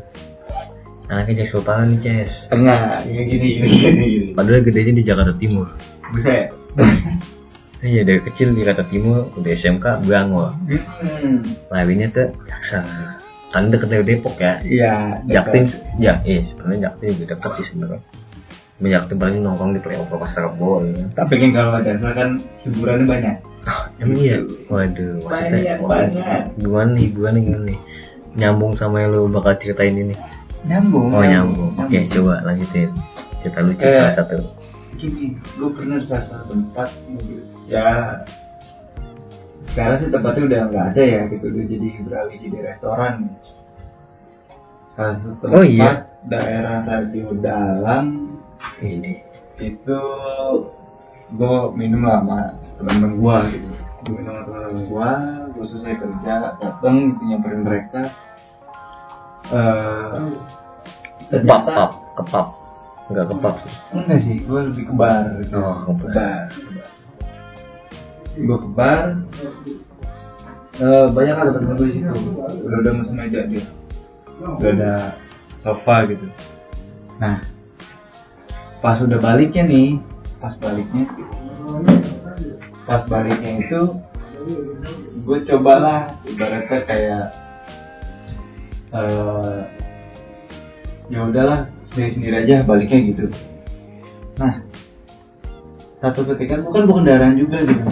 Anaknya 1.09 1.47
jaksel 1.47 1.65
banget 1.65 1.87
nih 1.89 1.99
Ces. 2.05 2.31
Enggak 2.53 3.09
ini 3.09 3.21
gini 3.25 3.47
gini 3.57 3.67
gini, 3.73 4.05
gini. 4.05 4.29
padahal 4.37 4.61
gedenya 4.61 4.93
di 4.93 5.03
Jakarta 5.07 5.33
Timur 5.39 5.65
buset 6.13 6.53
Iya 7.77 8.01
dari 8.09 8.25
kecil 8.25 8.57
di 8.57 8.65
Jakarta 8.65 8.89
Timur 8.89 9.29
udah 9.37 9.51
SMK 9.53 9.85
Bangor. 10.09 10.57
Hmm. 10.65 11.45
Larinya 11.69 12.09
tuh 12.09 12.33
Jaksel. 12.49 12.81
Kan 13.53 13.69
deket 13.69 13.93
dari 13.93 14.01
Depok 14.01 14.41
ya. 14.41 14.57
Iya. 14.65 15.21
Jaktim 15.29 15.69
ya, 16.01 16.25
eh 16.25 16.41
sebenarnya 16.41 16.89
Jaktim 16.89 17.21
juga 17.21 17.37
deket 17.37 17.51
sih 17.61 17.65
sebenarnya. 17.69 18.01
Jaktim 18.81 19.17
paling 19.21 19.45
nongkrong 19.45 19.77
di 19.77 19.81
Playoff 19.85 20.09
Pasar 20.09 20.49
Rebo 20.49 20.81
ya. 20.89 21.05
Tapi 21.13 21.33
kan 21.37 21.49
kalau 21.53 21.79
Jaksel 21.85 22.11
kan 22.17 22.29
hiburannya 22.65 23.05
banyak. 23.05 23.35
Emang 24.01 24.19
iya? 24.25 24.37
Waduh, 24.73 25.13
maksudnya 25.21 25.77
banyak, 25.77 25.77
banyak. 25.85 26.41
Gimana 26.57 26.89
nih, 26.97 27.07
gimana 27.13 27.37
gimana 27.37 27.63
nih? 27.69 27.79
Nyambung 28.37 28.73
sama 28.73 29.05
yang 29.05 29.13
lu 29.13 29.29
bakal 29.29 29.53
ceritain 29.61 29.93
ini. 29.93 30.15
Nyambung. 30.65 31.13
Oh 31.13 31.21
nyambung. 31.21 31.77
Oke, 31.77 31.93
okay, 31.93 32.01
coba 32.09 32.41
lanjutin. 32.41 32.89
Cerita 33.45 33.59
lucu 33.61 33.85
eh, 33.85 33.93
salah 33.93 34.15
satu. 34.17 34.37
Gini, 34.97 35.37
gue 35.37 35.69
pernah 35.77 36.01
di 36.01 36.09
salah 36.09 36.25
satu 36.25 36.57
tempat 36.57 36.89
ya. 37.69 38.17
Sekarang 39.69 40.01
sih 40.01 40.09
tempatnya 40.09 40.43
udah 40.49 40.61
nggak 40.73 40.85
ada 40.93 41.03
ya 41.05 41.21
gitu. 41.29 41.45
Udah 41.53 41.65
jadi 41.69 41.87
beralih 42.01 42.37
jadi 42.41 42.57
restoran. 42.65 43.13
Salah 44.97 45.21
satu 45.21 45.37
tempat 45.37 45.53
oh, 45.53 45.61
iya? 45.61 46.09
daerah 46.25 46.81
radio 46.81 47.29
dalam 47.37 48.05
ini. 48.81 49.21
Itu 49.61 50.01
gue 51.37 51.57
minum 51.77 52.01
lama 52.01 52.57
teman-teman 52.81 53.11
gue 53.21 53.37
gitu. 53.53 53.69
Gue 54.01 54.13
minum 54.17 54.33
sama 54.33 54.41
teman-teman 54.49 54.81
gue 54.81 55.11
gue 55.53 55.65
selesai 55.73 55.93
kerja 56.01 56.33
dateng 56.57 57.13
gitu 57.13 57.21
nyamperin 57.29 57.61
mereka. 57.61 58.01
Uh, 59.47 60.41
ternyata 61.29 61.69
kepap 61.69 61.91
kepap 62.17 62.47
enggak 63.07 63.25
kepap 63.31 63.55
sih 63.63 63.75
enggak 63.95 64.19
sih? 64.23 64.35
Gue 64.43 64.59
lebih 64.67 64.83
ke 64.89 64.93
bar. 64.93 65.25
Gitu. 65.39 65.55
oh, 65.59 65.95
ke 65.95 66.07
bar. 66.11 66.41
gue 68.37 68.57
ke 68.61 68.69
bar. 68.75 69.05
Uh, 70.77 71.09
banyak 71.09 71.35
ada 71.35 71.51
teman 71.57 71.73
gue 71.73 71.89
di 71.89 71.95
situ. 71.97 72.13
Udah 72.67 72.77
udah 72.85 72.93
mesin 72.93 73.15
meja 73.17 73.41
dia 73.49 73.65
udah 74.37 74.69
ada 74.69 74.93
sofa 75.65 76.05
gitu. 76.13 76.27
Nah 77.17 77.41
pas 78.77 79.01
udah 79.01 79.17
baliknya 79.17 79.65
nih 79.65 79.97
pas 80.37 80.53
baliknya 80.61 81.09
pas 82.85 83.01
baliknya 83.09 83.51
itu 83.57 83.81
gue 85.25 85.37
cobalah 85.49 86.13
ibaratnya 86.29 86.79
kayak 86.85 87.25
uh, 88.93 89.65
ya 91.09 91.19
udahlah 91.25 91.65
sendiri 91.91 92.11
sendiri 92.13 92.35
aja 92.43 92.55
baliknya 92.67 92.99
gitu. 93.13 93.25
Nah 94.37 94.67
satu 95.97 96.21
ketika 96.35 96.61
gue 96.61 96.71
kan 96.71 96.85
bawa 96.85 96.97
kendaraan 97.01 97.35
juga 97.41 97.57
gitu. 97.65 97.83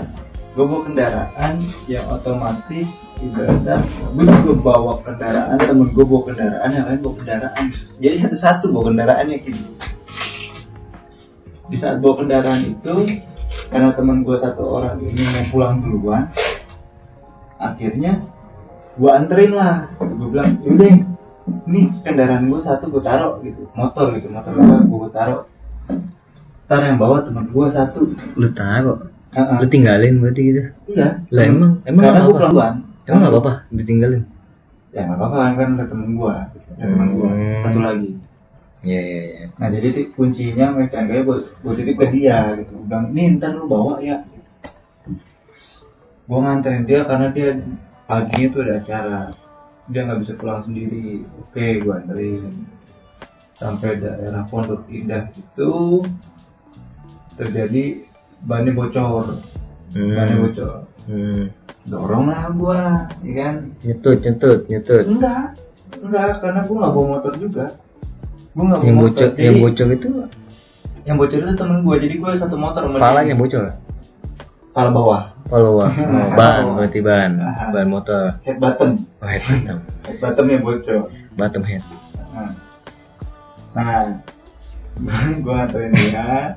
Gue 0.56 0.66
bawa 0.72 0.82
kendaraan 0.88 1.54
yang 1.90 2.06
otomatis 2.08 2.88
ibaratnya 3.20 3.82
gue 4.14 4.24
juga 4.24 4.54
bawa 4.62 5.02
kendaraan 5.04 5.58
temen 5.58 5.90
gue 5.92 6.06
bawa 6.06 6.22
kendaraan 6.32 6.70
yang 6.70 6.86
lain 6.86 7.00
bawa 7.02 7.16
kendaraan. 7.18 7.66
Jadi 7.98 8.16
satu-satu 8.24 8.66
bawa 8.72 8.84
kendaraannya 8.94 9.38
gitu. 9.42 9.62
Di 11.66 11.78
saat 11.82 11.98
bawa 11.98 12.22
kendaraan 12.22 12.62
itu 12.78 12.94
karena 13.74 13.96
teman 13.98 14.22
gue 14.22 14.38
satu 14.38 14.64
orang 14.70 15.02
ini 15.02 15.26
mau 15.26 15.46
pulang 15.50 15.82
duluan 15.82 16.30
akhirnya 17.58 18.22
gue 18.96 19.12
anterin 19.12 19.52
lah. 19.58 19.90
Gue 19.98 20.28
bilang 20.30 20.62
yaudah 20.62 21.15
ini 21.46 21.94
kendaraan 22.02 22.50
gue 22.50 22.62
satu 22.62 22.90
gue 22.90 23.04
taruh 23.06 23.38
gitu. 23.46 23.70
Motor 23.78 24.18
gitu 24.18 24.28
motor 24.34 24.52
gue 24.54 24.66
gue 24.86 25.12
taruh. 25.14 25.42
Ntar 26.66 26.80
yang 26.82 26.98
bawa 26.98 27.22
teman 27.22 27.46
gue 27.54 27.68
satu. 27.70 28.00
Lu 28.38 28.50
taruh. 28.54 29.14
Uh 29.36 29.40
-uh. 29.44 29.58
lu 29.60 29.68
tinggalin 29.68 30.24
berarti 30.24 30.42
gitu? 30.48 30.62
Iya. 30.96 31.22
Lah 31.30 31.44
emang? 31.44 31.72
Emang 31.84 32.04
karena 32.08 32.22
gue 32.24 32.36
pelan 32.40 32.76
emang 33.06 33.20
nggak 33.22 33.34
apa-apa? 33.36 33.54
Ditinggalin? 33.70 34.24
Ya 34.96 35.02
nggak 35.06 35.18
apa-apa 35.20 35.38
kan 35.60 35.70
ada 35.76 35.86
temen 35.92 36.10
gue 36.16 36.32
ada 36.32 36.58
temen 36.80 37.10
gue 37.20 37.30
Hmm. 37.30 37.64
satu 37.68 37.80
lagi. 37.84 38.10
Iya 38.86 39.02
iya 39.02 39.22
iya. 39.26 39.46
nah 39.58 39.68
jadi 39.74 39.88
ti- 39.98 40.10
kuncinya 40.14 40.78
kayak 40.78 41.26
buat 41.26 41.42
buat 41.66 41.76
titip 41.76 41.98
ke 41.98 42.06
dia 42.14 42.54
gitu. 42.62 42.80
Bilang 42.86 43.12
ini 43.12 43.38
ntar 43.38 43.58
lu 43.58 43.66
bawa 43.66 43.98
ya. 44.00 44.24
Gue 46.26 46.40
nganterin 46.42 46.86
dia 46.90 47.06
karena 47.06 47.28
dia 47.34 47.60
pagi 48.10 48.40
itu 48.50 48.58
ada 48.62 48.82
acara 48.82 49.20
dia 49.88 50.02
nggak 50.04 50.22
bisa 50.22 50.34
pulang 50.36 50.62
sendiri. 50.62 51.22
Oke 51.40 51.80
gue 51.80 51.94
anterin. 51.94 52.66
Sampai 53.56 53.98
daerah 53.98 54.44
Pondok 54.46 54.84
Indah 54.90 55.32
itu 55.32 55.72
terjadi 57.36 58.04
bannya 58.42 58.72
bocor. 58.72 59.40
Bannya 59.94 60.36
Hmm. 60.36 60.44
bocor. 60.44 60.76
Hmm. 61.06 61.44
dorong 61.86 62.26
lah 62.26 62.50
gua 62.50 62.80
ya 63.22 63.34
kan? 63.38 63.56
Nyetut 63.86 64.18
nyetut 64.20 64.60
nyetut. 64.66 65.06
enggak 65.06 65.54
enggak 65.94 66.42
karena 66.42 66.66
gua 66.66 66.76
nggak 66.82 66.94
bawa 66.98 67.06
motor 67.14 67.34
juga. 67.38 67.66
Gua 68.52 68.64
nggak 68.66 68.80
bawa 68.82 68.88
Yang 68.90 68.98
motor. 68.98 69.06
bocor 69.06 69.30
jadi 69.30 69.44
yang 69.46 69.58
bocor 69.62 69.88
itu? 69.88 70.08
Yang 71.06 71.16
bocor 71.16 71.38
itu 71.38 71.54
temen 71.54 71.78
gua 71.86 71.96
jadi 72.02 72.16
gua 72.18 72.30
satu 72.34 72.56
motor 72.58 72.82
palanya 72.98 73.32
dia. 73.32 73.38
bocor. 73.38 73.66
pala 74.74 74.90
bawah. 74.92 75.24
Kalau 75.46 75.78
wah, 75.78 75.88
oh, 75.94 76.28
ban 76.34 76.64
berarti 76.74 77.00
ban, 77.00 77.32
ban 77.70 77.86
motor. 77.88 78.42
head 78.42 78.58
bottom 78.58 79.06
Oh, 79.26 79.28
head 79.28 79.42
bottom, 79.42 79.78
head 80.06 80.18
bottomnya 80.22 80.58
bocor 80.60 81.10
bottom 81.34 81.64
head. 81.66 81.82
nah, 82.30 82.54
nah 83.74 84.06
gua 85.42 85.54
nganterin 85.60 85.92
dia 85.92 86.54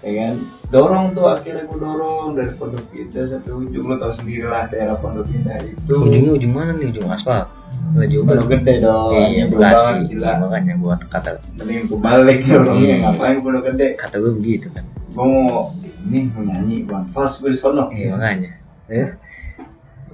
ya 0.00 0.10
kan 0.18 0.34
dorong 0.68 1.12
tuh 1.12 1.28
akhirnya 1.28 1.62
gua 1.64 1.78
dorong 1.78 2.34
dari 2.34 2.50
Pondok 2.52 2.90
Indah 2.90 3.24
sampai 3.24 3.52
ujung 3.54 3.84
lo 3.84 3.94
tau 3.94 4.10
sendiri 4.10 4.42
lah 4.42 4.66
daerah 4.66 4.96
Pondok 4.96 5.30
Indah 5.30 5.60
itu 5.62 5.92
Ujungnya 5.92 6.32
ujung 6.34 6.50
mana 6.50 6.72
nih? 6.74 6.90
Ujung 6.90 7.06
aspal. 7.06 7.46
Nggak 7.90 8.06
jauh 8.08 8.24
banget. 8.24 8.46
Gede 8.50 8.74
dong 8.80 9.10
Iya, 9.12 9.44
Jauh 9.44 9.50
Bekasi. 9.52 10.02
gila 10.10 10.30
Makanya 10.40 10.74
gua 10.76 10.94
kata 11.06 11.30
mending 11.54 11.86
gua 11.86 11.98
balik 12.00 12.38
dorongnya 12.42 12.80
Iya. 12.82 12.96
ngapain 13.06 13.36
Pondok 13.38 13.62
Gede 13.70 13.86
kata 13.94 14.14
gue 14.18 14.32
begitu 14.34 14.66
kan. 14.72 14.84
gue 15.10 15.14
mau 15.20 15.70
ini 16.00 16.18
mau 16.28 16.42
nyanyi 16.42 16.76
one 16.86 17.06
false 17.10 17.38
gue 17.38 17.54
di 17.54 17.58
sono 17.58 17.86
Iya 17.88 18.08
makanya. 18.14 18.50
Ya, 18.88 19.06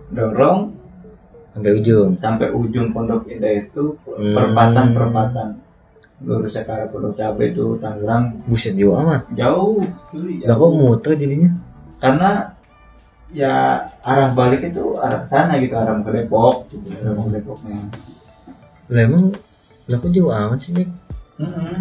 dorong 0.08 0.76
sampai 1.56 1.72
ujung. 1.74 2.10
sampai 2.16 2.48
ujung 2.50 2.86
pondok 2.92 3.24
indah 3.26 3.52
itu 3.58 3.96
Hmm. 4.06 4.32
perempatan 4.32 4.92
perempatan 4.92 5.48
lurusnya 6.18 6.62
ke 6.62 6.70
arah 6.70 6.86
pondok 6.86 7.12
cabe 7.14 7.50
itu 7.50 7.76
Tangerang 7.76 8.44
Buset 8.44 8.72
jauh 8.72 8.92
amat. 8.94 9.24
jauh 9.32 9.80
Lah 10.42 10.54
kok 10.54 10.70
muter 10.70 11.12
jadinya? 11.14 11.50
karena 11.96 12.52
ya 13.28 13.52
arah 14.00 14.30
balik 14.30 14.62
itu 14.64 14.96
arah 14.96 15.24
sana 15.24 15.56
gitu 15.56 15.72
arah 15.72 15.96
ke 15.96 16.10
Depok 16.10 16.68
gitu 16.68 16.88
arah 16.94 17.16
ke 17.18 17.30
Depoknya 17.34 17.76
Lah 18.86 19.02
emang 19.02 19.24
lah 19.84 19.96
kok 19.96 20.10
jauh 20.10 20.30
amat 20.30 20.58
sih 20.58 20.72
nih? 20.72 20.88
Mm-mm. 21.36 21.72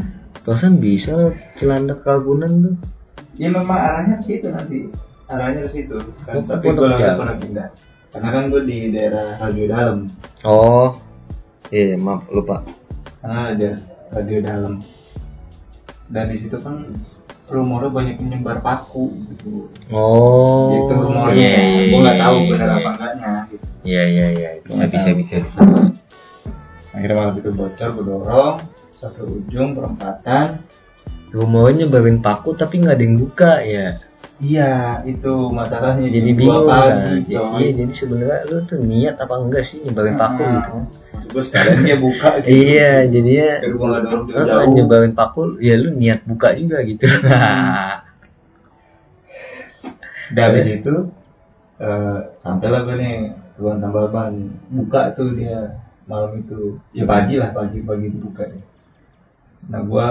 Perasaan 0.41 0.77
bisa 0.77 1.11
loh 1.11 1.33
Cilandak 1.55 2.01
Ragunan 2.01 2.51
tuh. 2.61 2.75
ya 3.33 3.47
memang 3.47 3.75
arahnya 3.75 4.15
ke 4.17 4.23
situ 4.25 4.47
nanti 4.47 4.87
arahnya 5.25 5.67
ke 5.67 5.71
situ 5.73 5.95
kan 6.23 6.43
tapi 6.45 6.65
Pondok 6.65 6.83
gue 6.85 6.91
lagi 6.93 7.17
pernah 7.17 7.35
pindah 7.37 7.67
karena 8.15 8.29
kan 8.31 8.43
gue 8.47 8.61
di 8.63 8.77
daerah 8.89 9.35
radio 9.37 9.65
dalam 9.67 9.97
Oh. 10.41 10.95
Iya, 11.67 11.97
maaf 11.97 12.23
lupa. 12.29 12.61
karena 13.19 13.51
ada 13.51 13.69
radio 14.13 14.37
dalam 14.39 14.73
dan 16.05 16.29
di 16.29 16.37
situ 16.37 16.53
kan 16.55 16.85
rumornya 17.45 17.89
banyak 17.89 18.15
yang 18.17 18.29
nyebar 18.31 18.61
paku 18.61 19.09
gitu 19.27 19.67
Oh. 19.89 20.69
itu 20.71 20.93
rumornya 20.93 21.33
Iya, 21.35 21.57
iya, 21.57 21.83
gue 21.89 21.99
nggak 21.99 22.19
tahu 22.19 22.35
iya, 22.37 22.47
benar 22.47 22.67
iya. 22.67 22.75
apa 22.75 22.89
enggaknya 22.91 23.31
gitu. 23.49 23.65
Iya 23.83 24.03
iya 24.05 24.25
iya. 24.31 24.49
Bisa 24.61 24.83
bisa 24.87 25.09
bisa 25.11 25.35
bisa. 25.41 25.59
akhirnya 26.89 27.15
malam 27.19 27.35
itu 27.35 27.49
bocor 27.51 27.89
gue 27.91 28.05
dorong 28.05 28.55
satu 28.95 29.21
ujung 29.27 29.75
perempatan 29.75 30.63
Rumornya 31.29 31.83
nyebarin 31.83 32.23
paku 32.23 32.55
tapi 32.55 32.79
nggak 32.79 32.95
ada 32.95 33.03
yang 33.03 33.17
buka 33.19 33.51
ya. 33.59 33.99
Iya 34.39 34.99
itu 35.07 35.31
masalahnya 35.49 36.07
Jadi 36.11 36.31
bingung 36.35 36.67
kan. 36.67 37.23
Jadi, 37.23 37.31
iya, 37.31 37.69
jadi 37.71 37.93
sebenarnya 37.95 38.39
lu 38.51 38.57
tuh 38.67 38.79
niat 38.83 39.15
apa 39.15 39.35
enggak 39.39 39.63
sih 39.63 39.79
nyebarin 39.79 40.15
paku 40.19 40.43
Nah, 40.43 40.53
gitu. 40.59 40.77
gue 41.31 41.43
sekalian 41.47 41.79
dia 41.83 41.97
buka 41.97 42.29
gitu 42.43 42.51
Iya, 42.51 42.91
jadinya 43.07 43.49
gua 43.75 43.89
eh, 43.95 44.03
jauh-jauh. 44.11 44.71
nyebarin 44.75 45.13
paku 45.15 45.41
ya 45.63 45.75
lu 45.79 45.89
niat 45.95 46.19
buka 46.27 46.51
juga 46.53 46.77
gitu. 46.83 47.05
Dan 50.25 50.43
habis 50.51 50.67
itu 50.67 50.95
eh 51.75 52.17
sampailah 52.41 52.81
gue 52.87 52.95
nih 52.97 53.15
tuan 53.55 53.77
tambal 53.79 54.07
ban 54.09 54.31
buka 54.67 55.11
tuh 55.13 55.31
dia 55.31 55.79
malam 56.07 56.39
itu 56.39 56.75
ya 56.91 57.03
pagi 57.03 57.35
lah 57.35 57.51
pagi 57.51 57.79
pagi 57.83 58.07
dibuka 58.11 58.43
deh. 58.47 58.63
Nah 59.71 59.81
gue 59.83 60.07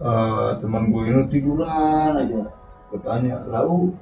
eh 0.00 0.48
teman 0.60 0.88
gue 0.88 1.02
ini 1.08 1.20
tiduran 1.28 2.12
aja. 2.16 2.42
Gue 2.90 3.00
tanya 3.00 3.38
lalu 3.46 3.94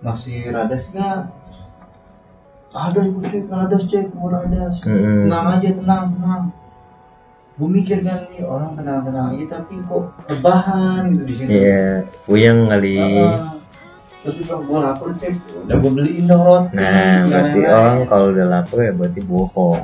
masih 0.00 0.50
radas 0.50 0.86
nggak? 0.90 1.20
Ada 2.72 3.00
ibu 3.04 3.20
cek 3.20 3.44
radas 3.46 3.82
cek 3.86 4.06
mau 4.16 4.30
radas. 4.30 4.78
Tenang 4.80 5.46
aja 5.58 5.68
tenang 5.74 6.04
tenang. 6.16 6.44
Gue 7.60 7.68
mikir 7.68 8.00
kan 8.00 8.32
nih 8.32 8.42
orang 8.42 8.78
tenang-tenang 8.78 9.36
aja 9.36 9.60
tapi 9.60 9.76
kok 9.84 10.08
rebahan 10.24 11.12
gitu 11.12 11.22
di 11.28 11.34
sini. 11.36 11.50
Iya, 11.52 11.84
puyeng 12.24 12.70
kali. 12.72 12.96
Ah, 12.96 13.60
terus 14.24 14.40
juga 14.40 14.54
gue 14.62 14.78
lapar 14.80 15.08
cek 15.20 15.34
udah 15.66 15.76
gue 15.76 15.90
beliin 15.92 16.24
dong 16.24 16.42
roti 16.42 16.78
Nah, 16.78 17.26
berarti 17.28 17.58
orang 17.66 17.98
kalau 18.08 18.26
udah 18.32 18.46
lapar 18.48 18.78
ya 18.80 18.92
berarti 18.94 19.20
bohong. 19.20 19.82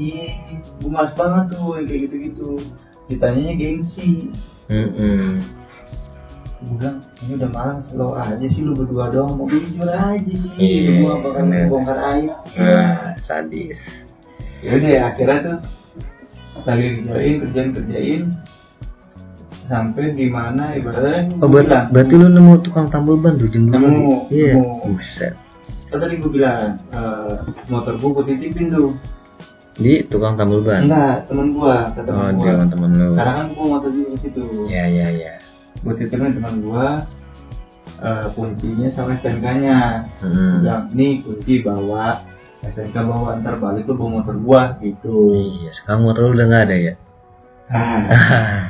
iya 0.00 0.32
gue 0.80 0.88
males 0.88 1.12
banget 1.12 1.44
tuh 1.52 1.76
kayak 1.76 1.98
gitu 2.08 2.14
gitu 2.24 2.48
ditanyanya 3.04 3.52
gengsi 3.52 4.32
Mm-mm. 4.72 5.44
Gue 6.60 6.76
bilang 6.76 6.96
ini 7.18 7.32
udah 7.34 7.50
malam 7.50 7.78
slow 7.80 8.12
aja 8.12 8.44
sih 8.44 8.60
lu 8.60 8.72
berdua 8.74 9.08
doang 9.08 9.32
mau 9.34 9.46
jujur 9.46 9.80
aja 9.82 10.20
sih 10.20 10.50
Iya, 10.54 11.00
gue 11.00 11.14
bakal 11.18 11.42
bongkar 11.66 11.98
aib 12.10 12.30
Nah, 12.52 13.16
sadis. 13.18 13.80
ya 14.60 14.76
udah 14.76 14.90
akhirnya 15.06 15.36
tuh 15.40 15.56
lagi 16.60 16.86
kerjain 17.00 17.36
kerjain 17.40 17.68
kerjain 17.72 18.22
sampai 19.64 20.12
di 20.12 20.26
mana 20.26 20.74
ibaratnya 20.74 21.30
Oh, 21.34 21.46
gua 21.46 21.62
berarti, 21.62 21.66
bilang, 21.66 21.84
berarti 21.88 22.14
lu 22.14 22.28
nemu 22.28 22.54
tukang 22.60 22.86
tambal 22.88 23.16
ban 23.16 23.34
tuh 23.34 23.48
jam 23.48 23.62
dua 23.64 23.78
Nemu? 23.78 24.14
Iya. 24.28 24.54
Buset. 24.82 25.34
kan 25.86 25.98
tadi 25.98 26.14
gue 26.16 26.30
bilang 26.30 26.76
eh, 26.88 27.34
motor 27.66 27.94
gue 27.96 28.10
gue 28.12 28.24
titipin 28.28 28.68
tuh 28.68 28.92
Di 29.74 30.04
tukang 30.04 30.34
tambal 30.34 30.60
ban. 30.60 30.84
enggak 30.84 31.24
temen 31.24 31.50
gue 31.50 31.74
kata 31.88 32.00
Oh, 32.04 32.28
temen 32.28 32.32
dia 32.36 32.52
temen 32.68 32.90
lu. 32.92 33.08
karena 33.14 33.32
kan 33.32 33.46
gue 33.48 33.64
motor 33.64 33.90
juga 33.90 34.08
di 34.10 34.18
situ 34.18 34.42
Ya, 34.66 34.84
ya, 34.84 35.08
ya. 35.08 35.32
Gue 35.80 35.92
titipin 35.96 36.34
teman 36.34 36.60
gue 36.60 36.86
eh, 37.98 38.26
kuncinya 38.32 38.88
sama 38.88 39.16
STNK 39.16 39.46
nya 39.60 39.78
Hmm. 40.20 40.60
bilang 40.60 40.84
nih 40.92 41.20
kunci 41.20 41.60
bawa 41.60 42.24
STNK 42.60 42.96
bawa 43.00 43.40
ntar 43.40 43.56
balik 43.56 43.84
lu 43.84 43.96
bawa 43.96 44.10
motor 44.20 44.36
gua 44.36 44.62
gitu 44.78 45.32
Iya, 45.32 45.72
sekarang 45.72 46.04
motor 46.04 46.28
lu 46.28 46.36
udah 46.36 46.46
nggak 46.46 46.64
ada 46.66 46.76
ya? 46.76 46.94
ah 47.70 48.62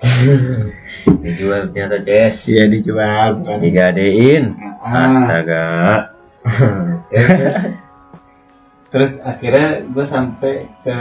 Dijual 1.20 1.68
ternyata 1.70 2.00
Ces. 2.00 2.48
iya 2.48 2.64
dijual 2.64 3.36
bukan 3.36 3.58
Digadein. 3.60 4.44
Ah. 4.80 5.28
Astaga. 5.28 5.64
terus 8.90 9.12
akhirnya 9.22 9.84
gue 9.86 10.06
sampai 10.08 10.54
ke 10.82 10.96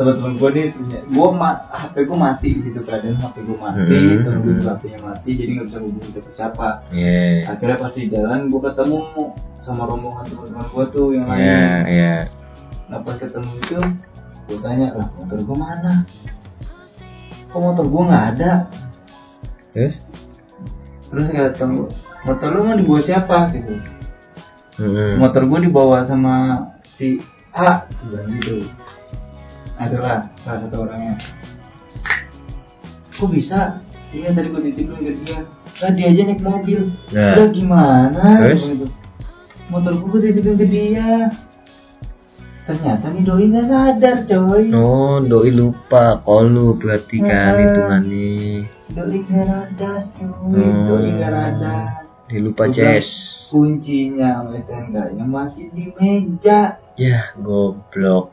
teman-teman 0.00 0.32
gue 0.40 0.48
nih 0.56 0.66
gue 1.12 1.28
ma 1.36 1.60
HP 1.68 2.08
gue 2.08 2.16
mati 2.16 2.48
di 2.56 2.60
situ 2.64 2.80
keadaan 2.88 3.20
HP 3.20 3.36
gue 3.44 3.58
mati 3.60 3.84
Hmm, 3.84 4.24
temen 4.24 4.40
gue 4.40 4.52
hmm. 4.56 4.64
HP-nya 4.64 4.98
mati 5.04 5.30
jadi 5.36 5.50
nggak 5.60 5.66
bisa 5.68 5.78
hubungi 5.84 6.08
siapa 6.16 6.30
siapa 6.32 6.68
Iya. 6.88 7.52
akhirnya 7.52 7.76
pas 7.76 7.92
di 7.92 8.02
jalan 8.08 8.40
gue 8.48 8.60
ketemu 8.64 8.98
sama 9.60 9.82
rombongan 9.84 10.24
teman-teman 10.32 10.66
gue 10.72 10.84
tuh 10.88 11.06
yang 11.12 11.26
lain 11.28 11.40
Iya, 11.44 11.68
iya. 11.92 12.14
Nah 12.88 12.98
pas 13.04 13.16
ketemu 13.20 13.50
itu 13.60 13.76
gue 14.48 14.58
tanya 14.64 14.88
lah 14.96 15.08
motor 15.20 15.38
gue 15.44 15.56
mana? 15.60 15.92
Kok 17.52 17.60
motor 17.60 17.84
gue 17.84 18.02
nggak 18.08 18.24
ada? 18.34 18.52
Terus? 19.76 19.94
Terus 21.12 21.26
temen 21.60 21.72
gue, 21.76 21.88
motor 22.24 22.48
lu 22.56 22.60
mau 22.64 22.76
dibawa 22.80 23.00
siapa 23.04 23.38
gitu? 23.52 23.74
Hmm. 24.80 25.20
Motor 25.20 25.44
gue 25.44 25.60
dibawa 25.68 26.08
sama 26.08 26.34
si 26.96 27.20
A, 27.52 27.84
gitu. 28.32 28.64
Adalah 29.80 30.28
salah 30.44 30.60
satu 30.68 30.76
orangnya. 30.84 31.16
Kok 33.16 33.28
bisa? 33.32 33.80
Iya 34.12 34.34
tadi 34.36 34.52
gue 34.52 34.60
titipin 34.68 34.98
ke 35.00 35.12
dia. 35.24 35.40
Lah 35.80 35.90
dia 35.96 36.06
aja 36.12 36.22
naik 36.28 36.42
mobil. 36.42 36.80
Nah. 37.14 37.34
Lah 37.38 37.48
gimana? 37.48 38.24
Terus? 38.44 38.62
Gitu. 38.68 38.86
Motor 39.72 39.92
gue 39.96 40.18
titipin 40.20 40.54
ke 40.58 40.66
dia. 40.68 41.08
Ternyata 42.68 43.06
nih 43.10 43.22
doi 43.24 43.44
nggak 43.48 43.66
sadar 43.66 44.16
coy. 44.28 44.64
Oh, 44.76 45.18
doi 45.18 45.50
lupa 45.50 46.20
kalau 46.22 46.44
lu 46.46 46.66
perhatikan 46.76 47.50
Ah. 47.50 47.58
hitungannya. 47.58 48.68
Doi 48.90 49.18
garadas 49.26 50.02
cuy, 50.14 50.60
Hmm. 50.60 50.86
doi 50.86 51.10
garadas. 51.16 51.88
Dia 52.28 52.38
lupa 52.38 52.68
Ces. 52.70 53.08
Kuncinya 53.50 54.38
sama 54.38 54.54
STNK-nya 54.62 55.24
masih 55.26 55.66
di 55.74 55.90
meja. 55.98 56.78
Ya, 56.94 57.34
goblok. 57.42 58.30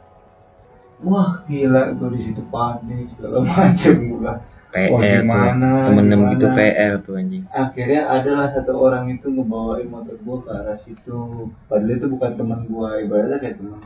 Wah 0.97 1.45
gila, 1.45 1.93
gue 1.93 2.09
di 2.17 2.21
situ 2.25 2.41
panik 2.49 3.13
segala 3.13 3.45
macem 3.45 3.95
gua. 4.09 4.33
PR 4.67 4.91
Wah, 4.91 4.99
tuh. 4.99 5.21
gimana, 5.23 5.69
Temen-temen 5.87 6.25
gimana? 6.27 6.33
gitu 6.35 6.47
PR 6.51 6.93
tuh 6.99 7.13
anjing. 7.15 7.43
Akhirnya 7.49 8.01
adalah 8.09 8.47
satu 8.51 8.73
orang 8.75 9.05
itu 9.07 9.29
ngebawain 9.29 9.87
motor 9.87 10.17
gua 10.25 10.37
ke 10.43 10.49
arah 10.51 10.75
situ. 10.75 11.47
Padahal 11.69 11.93
itu 11.93 12.05
bukan 12.09 12.31
teman 12.35 12.59
gua, 12.67 12.97
ibaratnya 12.99 13.37
kayak 13.37 13.57
teman 13.61 13.79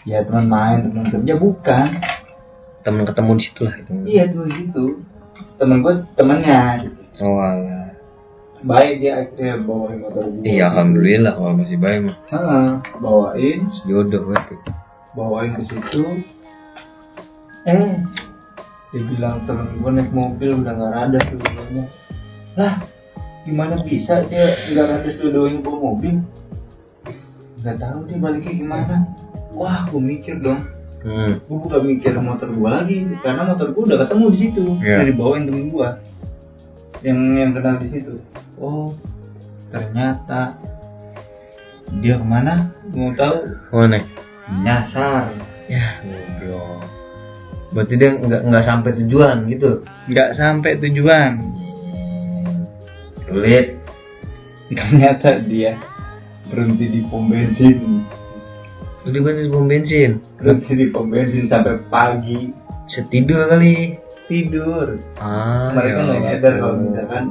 ya 0.00 0.24
teman 0.24 0.46
main, 0.48 0.78
teman 0.88 1.04
kerja 1.08 1.34
bukan. 1.36 1.86
Temen 2.80 3.02
ketemu 3.04 3.30
di 3.36 3.42
situ 3.44 3.60
lah 3.64 3.74
itu. 3.76 3.92
Iya 4.04 4.22
teman 4.28 4.48
gitu. 4.48 4.84
Temen 5.56 5.76
gua 5.80 5.94
temennya. 6.14 6.60
Oh, 7.20 7.36
alah. 7.36 7.88
Baik 8.60 9.00
dia 9.00 9.12
akhirnya 9.24 9.64
bawain 9.64 9.98
motor 10.04 10.24
gua. 10.28 10.44
Iya, 10.44 10.62
alhamdulillah 10.72 11.32
kalau 11.36 11.52
masih 11.56 11.76
baik 11.80 12.00
mah. 12.04 12.16
Bawain 13.00 13.58
Jodoh 13.88 14.28
banget 14.28 14.56
tuh. 14.56 14.60
Bawain 15.14 15.56
ke 15.58 15.62
situ. 15.66 16.22
Eh. 17.66 17.92
Dia 18.90 19.02
bilang 19.06 19.46
temen 19.46 19.78
gue 19.78 19.90
naik 19.94 20.10
mobil 20.10 20.50
udah 20.64 20.72
nggak 20.74 20.94
ada 21.10 21.18
tuh 21.30 21.38
lah 22.58 22.82
gimana 23.46 23.78
bisa 23.86 24.26
dia 24.26 24.50
nggak 24.74 24.88
ada 24.90 25.08
tuh 25.14 25.30
doain 25.30 25.62
bawa 25.62 25.94
mobil? 25.94 26.18
Nggak 27.62 27.76
tahu 27.78 27.98
dia 28.10 28.16
baliknya 28.18 28.52
gimana. 28.58 28.96
Wah 29.54 29.86
gue 29.90 30.02
mikir 30.02 30.42
dong. 30.42 30.66
Hmm. 31.00 31.40
gue 31.40 31.56
bukan 31.56 31.80
mikir 31.96 32.12
motor 32.20 32.52
gue 32.52 32.68
lagi 32.68 33.08
karena 33.24 33.48
motor 33.48 33.72
gue 33.72 33.82
udah 33.88 34.04
ketemu 34.04 34.24
di 34.28 34.36
situ 34.36 34.64
Iya. 34.84 35.00
udah 35.00 35.06
dibawain 35.08 35.44
temen 35.48 35.72
gue 35.72 35.88
yang 37.00 37.18
yang 37.40 37.50
kenal 37.56 37.80
di 37.80 37.88
situ. 37.88 38.20
Oh 38.60 38.92
ternyata 39.72 40.60
dia 42.04 42.20
ke 42.20 42.26
mana? 42.26 42.70
Mau 42.92 43.10
tahu. 43.16 43.38
Oh, 43.74 43.86
nih. 43.88 44.04
Nyasar 44.50 45.30
Ya, 45.70 46.02
goblok. 46.02 46.82
Berarti 47.70 47.94
dia 47.94 48.10
nggak 48.10 48.42
nggak 48.50 48.64
sampai 48.66 48.90
tujuan 48.98 49.46
gitu. 49.46 49.86
nggak 50.10 50.34
sampai 50.34 50.82
tujuan. 50.82 51.32
Sulit. 53.22 53.78
ternyata 54.70 55.42
dia 55.42 55.74
berhenti 56.46 56.86
di 56.86 57.00
pom 57.10 57.26
bensin 57.26 58.06
di 59.02 59.18
bensin 59.18 59.50
pom 59.50 59.66
bensin. 59.66 60.10
berhenti 60.38 60.72
di 60.78 60.86
pom 60.90 61.10
bensin 61.10 61.50
sampai 61.50 61.78
pagi 61.90 62.54
Setidur 62.86 63.50
kali. 63.50 63.98
tidur 64.26 64.94
Ah. 65.18 65.74
mereka 65.74 65.98
ya 65.98 66.06
nggak 66.06 66.22
nyadar 66.22 66.52
kalau 66.62 66.74
misalkan 66.78 67.24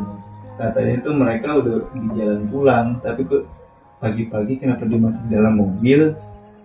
katanya 0.60 0.94
itu 1.00 1.10
mereka 1.16 1.48
udah 1.56 1.76
di 1.96 2.08
jalan 2.20 2.42
pulang 2.52 2.88
tapi 3.00 3.24
kok 3.24 3.44
pagi-pagi 4.00 4.54
kenapa 4.60 4.84
dia 4.84 5.00
masih 5.00 5.22
di 5.28 5.32
dalam 5.32 5.54
mobil 5.56 6.00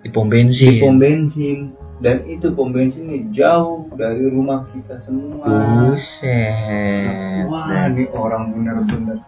di 0.05 0.13
pom 0.13 0.29
di 0.29 0.37
bensin. 0.37 0.85
pom 0.85 1.01
bensin 1.01 1.73
dan 2.05 2.21
itu 2.29 2.53
pom 2.53 2.69
bensinnya 2.77 3.25
jauh 3.33 3.89
dari 3.97 4.29
rumah 4.29 4.69
kita 4.77 5.01
semua 5.01 5.49
Buset. 5.89 7.49
wah 7.49 7.89
ini 7.89 8.05
orang 8.13 8.53
bener-bener 8.53 9.19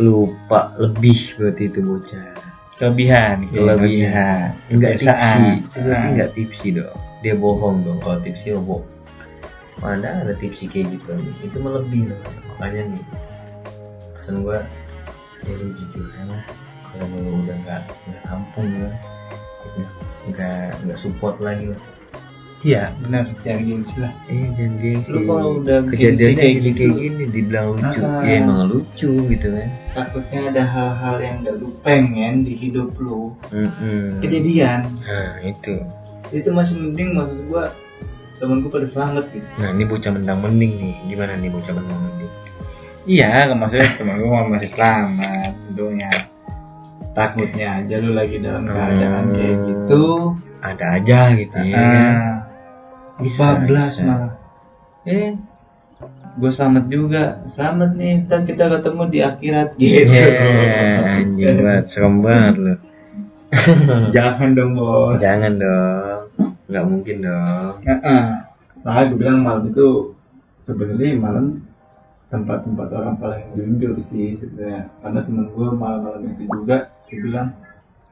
Lupa 0.00 0.72
lebih 0.80 1.36
berarti 1.36 1.68
itu 1.68 1.84
bocah. 1.84 2.32
kelebihan 2.80 3.44
Kelebihan. 3.52 4.56
Enggak 4.72 5.04
tipsi. 5.04 5.84
Enggak 5.84 6.32
tipsi 6.32 6.66
dong. 6.72 6.96
Dia 7.20 7.36
bohong 7.36 7.84
dong 7.84 8.00
kalau 8.00 8.18
tipsi 8.24 8.56
oh 8.56 8.64
bohong. 8.64 8.88
mana 9.82 10.22
ada 10.22 10.32
tipsi 10.38 10.70
kayak 10.70 10.94
gitu 10.94 11.10
itu 11.42 11.58
melebih 11.58 12.06
loh 12.06 12.22
makanya 12.54 12.94
nih 12.94 13.04
pesan 14.14 14.46
gua 14.46 14.62
jadi 15.42 15.66
jujur 15.74 16.06
karena 16.14 16.38
kalau 16.86 17.42
udah 17.42 17.56
nggak 17.66 17.82
nggak 17.90 18.22
kampung 18.30 18.68
ya 18.78 18.90
nggak 20.30 20.86
nggak 20.86 20.98
support 21.02 21.36
lagi 21.42 21.72
lah 21.74 21.80
Iya 22.62 22.94
benar 23.02 23.26
jangan 23.42 23.66
gengsi 23.66 23.96
lah. 23.98 24.14
Eh 24.30 24.46
jangan 24.54 24.74
gengsi. 24.78 25.10
Lu 25.10 25.26
kalau 25.26 25.58
udah 25.58 25.82
kejadiannya 25.82 26.38
kayak 26.38 26.54
gini 26.54 26.70
gitu, 26.70 26.78
kayak 26.78 26.94
gini 26.94 27.24
dibilang 27.26 27.66
lucu, 27.74 28.00
Ah. 28.06 28.22
ya 28.22 28.32
emang 28.38 28.58
lucu 28.70 29.10
gitu 29.34 29.46
kan. 29.50 29.68
takutnya 29.90 30.40
ada 30.46 30.62
hal-hal 30.62 31.14
yang 31.18 31.36
gak 31.42 31.56
lu 31.58 31.68
pengen 31.82 32.46
di 32.46 32.54
hidup 32.54 32.94
lu 33.02 33.34
Mm-mm. 33.50 34.22
kejadian. 34.22 34.94
Nah 35.02 35.42
itu. 35.42 35.74
Itu 36.30 36.54
masih 36.54 36.78
mending 36.78 37.18
maksud 37.18 37.50
gua 37.50 37.74
temen 38.38 38.62
gua 38.62 38.70
pada 38.78 38.86
selamat 38.86 39.24
gitu. 39.34 39.48
Nah 39.58 39.68
ini 39.74 39.82
bocah 39.82 40.10
mendang 40.14 40.38
mending 40.38 40.72
nih. 40.78 40.94
Gimana 41.10 41.34
nih 41.42 41.50
bocah 41.50 41.72
mendang 41.74 41.98
mending? 41.98 42.30
Iya, 43.10 43.50
maksudnya 43.58 43.90
temen 43.98 44.22
gua 44.22 44.46
masih 44.46 44.70
selamat 44.70 45.50
tentunya. 45.66 46.30
Takutnya 47.12 47.84
aja 47.84 47.94
lu 48.00 48.16
lagi 48.16 48.40
dalam 48.40 48.64
keadaan 48.64 49.24
Hmm. 49.28 49.34
kayak 49.36 49.56
gitu. 49.68 50.04
Ada 50.62 50.86
aja 50.96 51.18
gitu 51.36 51.58
ya. 51.68 51.76
Ah, 51.76 52.34
Bisa, 53.20 53.60
bisa. 53.60 54.02
malah. 54.02 54.32
Eh, 55.04 55.36
gue 56.40 56.50
selamat 56.50 56.84
juga. 56.88 57.24
Selamat 57.44 57.92
nih, 57.94 58.24
ntar 58.24 58.48
kita 58.48 58.64
ketemu 58.70 59.02
di 59.12 59.18
akhirat 59.20 59.68
gitu. 59.76 60.08
Yeah, 60.08 61.12
anjing 61.20 61.56
banget, 61.60 61.84
serem 61.92 62.24
banget 62.24 62.54
lu. 62.56 62.74
Jangan 64.16 64.48
dong 64.56 64.72
bos. 64.72 65.20
Jangan 65.20 65.52
dong. 65.60 66.20
Nggak 66.72 66.84
mungkin 66.88 67.16
dong. 67.20 67.74
Heeh. 67.84 68.22
Nah, 68.82 68.98
gue 69.04 69.16
bilang 69.20 69.44
malam 69.44 69.68
itu 69.68 70.16
sebenarnya 70.64 71.20
malam 71.20 71.60
tempat-tempat 72.32 72.88
orang 72.96 73.14
paling 73.20 73.44
rindu 73.52 74.00
sih 74.00 74.40
sebenarnya. 74.40 74.88
Karena 75.04 75.20
temen 75.20 75.52
gue 75.52 75.68
malam-malam 75.68 76.24
itu 76.32 76.48
juga 76.48 76.88
dia 77.12 77.20
bilang, 77.20 77.48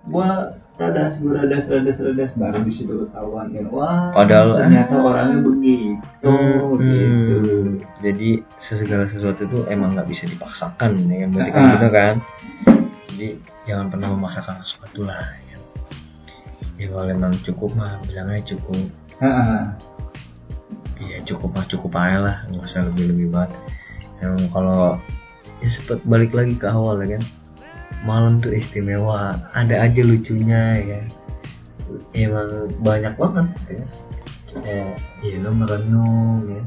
gua 0.04 0.52
radas, 0.76 1.16
gua 1.18 1.40
radas, 1.40 1.64
radas, 1.64 1.96
radas. 1.96 2.30
Baru 2.34 2.60
di 2.60 2.70
situ 2.70 2.92
ketahuan 3.02 3.48
kan, 3.48 3.64
wah 3.68 4.12
Padahal- 4.12 4.56
ternyata 4.58 4.94
orangnya 4.94 5.38
begitu, 5.40 6.28
Hmm, 6.28 6.76
gitu. 6.76 7.36
hmm. 7.40 7.68
Jadi 8.00 8.28
segala 8.58 9.04
sesuatu 9.06 9.40
itu 9.42 9.58
emang 9.66 9.92
nggak 9.92 10.06
bisa 10.06 10.24
dipaksakan 10.26 11.00
ya 11.06 11.16
yang 11.18 11.30
berarti 11.32 11.50
kan 11.50 11.60
Ah. 11.62 11.70
gitu 11.74 11.88
kan. 11.90 12.14
Jadi 13.10 13.28
jangan 13.64 13.86
pernah 13.88 14.08
memaksakan 14.10 14.56
sesuatu 14.58 15.00
lah. 15.02 15.20
Ya, 15.46 15.56
ya 16.76 16.86
kalau 16.88 17.08
emang 17.08 17.36
cukup 17.42 17.70
mah 17.74 18.00
bilang 18.04 18.28
aja 18.28 18.44
cukup. 18.50 18.88
Iya 20.98 21.16
cukup 21.24 21.50
mah 21.52 21.64
cukup 21.64 21.92
aja 21.94 22.18
lah 22.20 22.36
nggak 22.46 22.60
usah 22.62 22.84
lebih 22.84 23.04
lebih 23.08 23.26
banget. 23.30 23.52
Emang 24.20 24.48
kalau 24.48 25.00
ya 25.58 25.68
sempet 25.68 26.00
balik 26.04 26.32
lagi 26.32 26.56
ke 26.56 26.64
awal 26.64 27.00
ya 27.00 27.16
kan. 27.16 27.24
Malam 28.06 28.40
tuh 28.40 28.56
istimewa, 28.56 29.38
ada 29.52 29.84
aja 29.84 30.00
lucunya 30.00 30.62
ya. 30.80 31.00
Emang 32.14 32.70
banyak 32.80 33.14
banget 33.18 33.46
ya. 33.68 33.84
Eh, 34.66 34.90
ya 35.22 35.36
lo 35.38 35.54
merenung 35.54 36.42
ya 36.50 36.62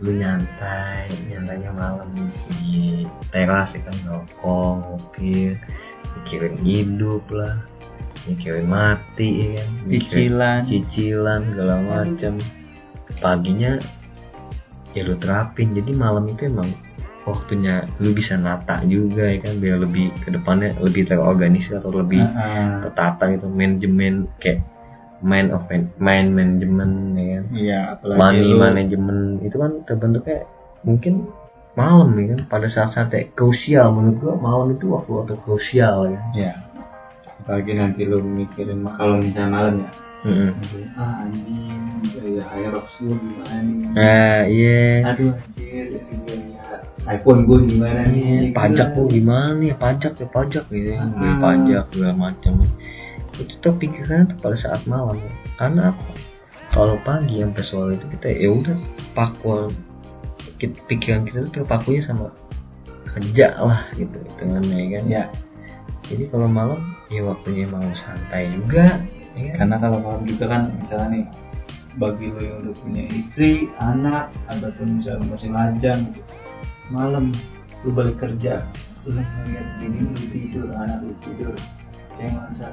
lu 0.00 0.16
nyantai 0.16 1.12
nyantainya 1.28 1.76
malam 1.76 2.08
di 2.48 3.04
teras 3.28 3.76
ya 3.76 3.84
kan 3.84 3.96
ngopi 4.40 5.52
mikirin 6.16 6.56
hidup 6.64 7.20
lah 7.28 7.60
mikirin 8.24 8.64
mati 8.64 9.28
ya 9.28 9.48
kan 9.60 9.68
Cicilan. 9.92 10.60
cicilan 10.64 11.40
segala 11.52 11.74
macam 11.84 12.40
paginya 13.20 13.76
ya 14.96 15.04
lu 15.04 15.20
terapin 15.20 15.76
jadi 15.76 15.92
malam 15.92 16.32
itu 16.32 16.48
emang 16.48 16.72
waktunya 17.22 17.84
lu 17.96 18.10
bisa 18.10 18.34
nata 18.34 18.80
juga 18.82 19.28
ya 19.28 19.38
kan 19.38 19.56
biar 19.56 19.76
lebih 19.78 20.10
ke 20.18 20.30
depannya 20.30 20.72
lebih 20.78 21.04
terorganisir 21.04 21.76
atau 21.76 21.92
lebih 21.92 22.18
Heeh. 22.18 22.80
tertata 22.82 23.28
gitu 23.28 23.46
manajemen 23.46 24.28
kayak 24.36 24.64
mind 25.20 25.52
of 25.52 25.68
mind 25.96 26.28
management 26.32 26.94
ya 27.14 27.26
kan 27.30 27.44
Iya, 27.52 27.80
money 28.14 28.46
lu- 28.46 28.58
management 28.58 29.22
itu 29.42 29.56
kan 29.56 29.72
terbentuknya 29.84 30.48
mungkin 30.80 31.28
malam 31.72 32.16
ya 32.16 32.34
kan 32.34 32.40
pada 32.48 32.66
saat-saat 32.66 33.12
yang 33.12 33.28
krusial 33.30 33.86
menurut 33.90 34.16
gua 34.18 34.34
malam 34.34 34.72
itu 34.72 34.88
waktu-waktu 34.88 35.34
krusial 35.38 36.08
ya 36.08 36.20
Iya. 36.32 36.52
Apalagi 37.38 37.72
nanti 37.72 38.04
lu 38.04 38.20
mikirin 38.20 38.84
kalau 38.90 39.16
misalnya 39.16 39.48
malam 39.50 39.74
ya. 39.78 39.90
Mm-mm. 40.20 40.52
Ah 40.92 41.24
anjing, 41.24 41.72
gaya 42.12 42.44
Aerox 42.52 42.92
gue 42.96 43.08
gimana 43.08 43.56
nih? 43.64 43.88
nah 43.90 44.40
iya 44.44 44.84
Aduh 45.08 45.32
anjir, 45.32 45.84
ini 45.96 46.16
gaya 46.20 46.59
iPhone 47.08 47.48
gue 47.48 47.58
gimana 47.64 48.00
nih? 48.12 48.52
pajak 48.52 48.92
tuh 48.92 49.06
gimana 49.08 49.56
nih? 49.56 49.72
Pajak 49.76 50.20
ya 50.20 50.26
pajak 50.28 50.64
gitu 50.68 50.88
ya. 50.92 51.00
Ah. 51.00 51.08
Beli 51.16 51.34
pajak 51.40 51.84
segala 51.94 52.14
macam. 52.16 52.52
Itu 53.40 53.54
tuh 53.62 53.74
pikiran 53.80 54.28
tuh 54.34 54.36
pada 54.42 54.56
saat 54.58 54.84
malam. 54.84 55.16
Karena 55.56 55.96
apa? 55.96 56.04
Kalau 56.70 56.96
pagi 57.02 57.42
sampai 57.42 57.64
sore 57.64 57.92
itu 57.96 58.06
kita 58.18 58.26
ya 58.30 58.48
udah 58.52 58.76
paku. 59.16 59.72
Kita- 60.60 60.84
pikiran 60.86 61.24
kita 61.24 61.48
tuh 61.48 61.52
terpakunya 61.64 62.04
sama 62.04 62.28
kerja 63.16 63.56
lah 63.56 63.80
gitu. 63.96 64.18
Dengan 64.36 64.62
ya 64.68 64.84
kan? 65.00 65.04
Ya, 65.08 65.24
jadi 66.04 66.24
kalau 66.28 66.48
malam 66.50 66.80
ya 67.10 67.22
waktunya 67.26 67.66
mau 67.70 67.86
santai 67.98 68.50
juga 68.54 69.02
ya 69.34 69.54
kan? 69.54 69.56
karena 69.62 69.76
kalau 69.78 69.98
malam 70.02 70.22
kita 70.26 70.44
kan 70.46 70.62
misalnya 70.78 71.08
nih 71.10 71.24
bagi 71.98 72.30
lo 72.30 72.38
yang 72.38 72.58
udah 72.62 72.74
punya 72.78 73.02
istri, 73.10 73.66
anak, 73.82 74.30
ataupun 74.46 75.02
misalnya 75.02 75.26
masih 75.26 75.50
lajang 75.50 76.00
gitu. 76.14 76.32
Malam 76.90 77.32
lu 77.80 77.90
balik 77.90 78.18
kerja, 78.18 78.66
lu 79.02 79.14
ngeliat 79.14 79.66
bini 79.78 79.98
lu 80.04 80.20
tidur, 80.28 80.66
anak 80.70 81.00
lu 81.00 81.14
tidur, 81.22 81.54
kayak 82.14 82.30
ngerasa, 82.34 82.66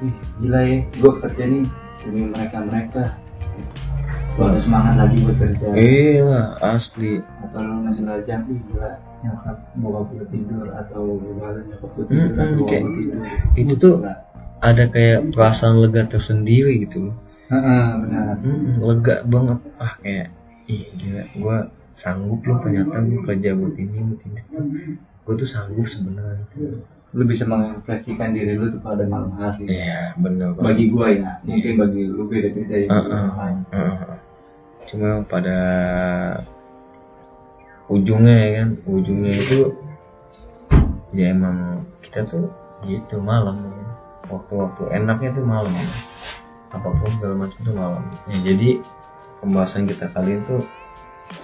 ih 0.00 0.14
gila 0.38 0.60
ya, 0.60 0.78
gue 0.90 1.12
kerja 1.20 1.42
nih 1.44 1.64
demi 2.02 2.22
mereka 2.26 2.58
mereka. 2.60 3.04
Lu 4.34 4.50
harus 4.50 4.66
semangat 4.66 4.98
lagi 4.98 5.22
buat 5.22 5.38
kerja. 5.38 5.66
iya 5.76 6.58
asli. 6.58 7.22
Atau 7.40 7.62
lu 7.62 7.86
masih 7.86 8.02
lajang 8.02 8.42
ih 8.48 8.58
gila 8.66 8.90
nyokap 9.22 9.56
bokap 9.76 10.04
gue 10.10 10.26
tidur 10.28 10.66
atau 10.74 11.02
gimana 11.16 11.58
nyokap 11.64 11.90
gue 11.94 12.04
tidur 12.10 12.28
kayak- 12.34 12.82
gue 12.82 12.92
tidur. 12.98 13.20
itu 13.54 13.72
tuh 13.78 13.94
Gila. 14.02 14.14
ada 14.60 14.84
kayak 14.86 15.18
perasaan 15.30 15.78
lega 15.78 16.02
tersendiri 16.04 16.82
gitu. 16.82 17.08
Loh 17.08 17.16
Heeh, 17.46 17.84
benar. 18.00 18.34
Mm, 18.42 18.80
lega 18.80 19.16
banget. 19.22 19.58
Ah 19.78 19.92
kayak 20.02 20.28
ih 20.66 20.82
gila 20.92 21.22
gue 21.30 21.56
sanggup 21.94 22.42
loh 22.42 22.58
ternyata 22.58 23.02
gue 23.06 23.22
kerja 23.22 23.54
buat 23.54 23.74
ini 23.78 23.98
buat 24.02 24.20
ini. 24.26 24.40
Gue 25.24 25.34
tuh 25.38 25.48
sanggup 25.48 25.86
sebenarnya. 25.86 26.46
Lu 27.14 27.22
bisa 27.22 27.46
mengekspresikan 27.46 28.34
diri 28.34 28.58
lu 28.58 28.66
tuh 28.74 28.82
pada 28.82 29.06
malam 29.06 29.30
hari. 29.38 29.70
Iya 29.70 30.18
bener 30.18 30.58
banget. 30.58 30.66
Bagi 30.66 30.84
gue 30.90 31.06
ya 31.22 31.30
mungkin 31.46 31.72
bagi 31.78 32.02
lu 32.10 32.22
beda 32.26 32.48
beda 32.50 32.74
ya 32.74 32.88
heeh. 32.90 34.18
cuma 34.84 35.24
pada 35.24 35.58
ujungnya 37.88 38.36
ya 38.36 38.48
kan 38.60 38.68
ujungnya 38.84 39.32
itu 39.40 39.60
ya 41.16 41.32
emang 41.32 41.86
kita 42.02 42.26
tuh 42.26 42.50
gitu 42.84 43.22
malam. 43.22 43.62
Ya. 43.62 43.72
waktu-waktu 44.24 44.82
enaknya 44.92 45.30
tuh 45.36 45.46
malam. 45.46 45.72
Ya. 45.72 45.88
apa 46.74 46.90
pun 46.90 47.06
segala 47.14 47.34
macam 47.46 47.58
tuh 47.62 47.76
malam. 47.78 48.02
Ya, 48.26 48.36
jadi 48.50 48.82
pembahasan 49.38 49.86
kita 49.86 50.10
kali 50.10 50.42
itu 50.42 50.66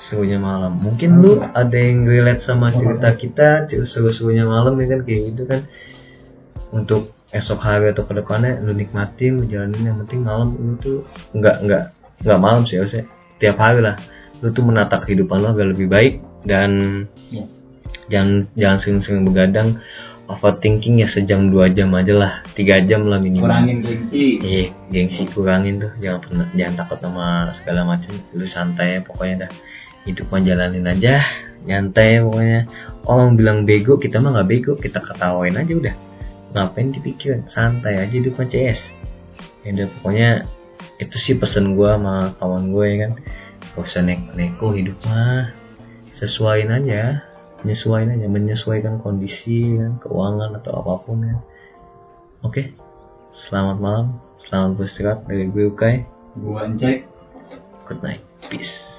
serunya 0.00 0.40
malam. 0.40 0.80
Mungkin 0.80 1.20
lu 1.20 1.40
ada 1.40 1.76
yang 1.76 2.08
relate 2.08 2.42
sama 2.44 2.72
cerita 2.72 3.14
kita 3.16 3.48
seru-serunya 3.68 4.48
malam 4.48 4.76
ya 4.80 4.86
kan 4.96 5.00
kayak 5.04 5.20
gitu 5.34 5.42
kan. 5.46 5.60
Untuk 6.70 7.12
esok 7.30 7.60
hari 7.62 7.94
atau 7.94 8.02
ke 8.06 8.12
depannya 8.16 8.58
lu 8.58 8.74
nikmatin 8.74 9.38
lu 9.38 9.44
jalanin 9.46 9.86
yang 9.86 9.98
penting 10.02 10.26
malam 10.26 10.50
lu 10.58 10.74
tuh 10.82 11.06
nggak 11.30 11.56
nggak 11.62 11.84
nggak 12.26 12.38
malam 12.42 12.66
sih 12.66 12.78
harusnya 12.80 13.06
tiap 13.38 13.56
hari 13.60 13.80
lah. 13.84 14.00
Lu 14.40 14.50
tuh 14.50 14.64
menata 14.64 14.98
kehidupan 14.98 15.40
lu 15.40 15.48
agar 15.52 15.66
lebih 15.70 15.86
baik 15.90 16.14
dan 16.44 16.70
Ya. 17.30 17.46
jangan 18.10 18.30
jangan 18.58 18.78
sering-sering 18.82 19.22
begadang 19.22 19.78
overthinking 20.30 21.02
ya 21.02 21.10
sejam 21.10 21.50
dua 21.50 21.66
jam 21.74 21.90
aja 21.98 22.14
lah 22.14 22.32
tiga 22.54 22.78
jam 22.86 23.10
lah 23.10 23.18
minimal 23.18 23.50
kurangin 23.50 23.82
gengsi 23.82 24.38
Iya, 24.38 24.64
gengsi 24.88 25.26
kurangin 25.26 25.82
tuh. 25.82 25.92
Jangan 25.98 26.20
pernah, 26.22 26.46
jangan 26.54 26.74
takut 26.78 26.98
sama 27.02 27.26
segala 27.52 27.80
macam. 27.82 28.14
Lu 28.30 28.46
santai 28.46 28.86
ya, 28.96 29.00
pokoknya 29.02 29.46
dah. 29.46 29.50
Hidup 30.06 30.32
mah 30.32 30.40
jalanin 30.40 30.86
aja, 30.86 31.20
nyantai 31.66 32.16
ya 32.16 32.20
pokoknya. 32.24 32.60
Orang 33.04 33.34
bilang 33.34 33.66
bego, 33.66 33.98
kita 33.98 34.22
mah 34.22 34.38
nggak 34.38 34.48
bego, 34.48 34.72
kita 34.78 35.02
ketawain 35.02 35.58
aja 35.58 35.72
udah. 35.74 35.94
Ngapain 36.54 36.88
dipikirin? 36.94 37.50
Santai 37.50 37.98
aja 37.98 38.14
hidup 38.14 38.38
mah 38.38 38.46
CS. 38.46 38.80
Ya 39.66 39.76
udah 39.76 39.86
pokoknya 39.98 40.30
itu 41.02 41.16
sih 41.20 41.34
pesan 41.36 41.76
gua 41.76 41.98
sama 41.98 42.14
kawan 42.38 42.70
gue 42.70 42.86
ya 42.86 42.96
kan. 43.06 43.12
Gak 43.76 43.86
usah 43.86 44.02
neko-neko 44.02 44.72
hidup 44.74 44.98
mah. 45.04 45.52
Sesuaiin 46.16 46.74
aja, 46.74 47.22
menyesuaikan 47.62 48.16
aja, 48.16 48.28
menyesuaikan 48.28 48.94
kondisi 48.98 49.76
kan, 49.76 50.00
keuangan 50.00 50.56
atau 50.56 50.72
apa 50.80 50.92
pun 51.04 51.18
ya. 51.24 51.36
Oke, 52.40 52.72
selamat 53.36 53.76
malam, 53.78 54.06
selamat 54.40 54.70
beristirahat 54.80 55.20
dari 55.28 55.44
gue 55.52 55.64
Ukai. 55.68 56.08
gua 56.40 56.70
cek 56.72 57.04
Good 57.90 58.00
night, 58.06 58.22
peace. 58.48 58.89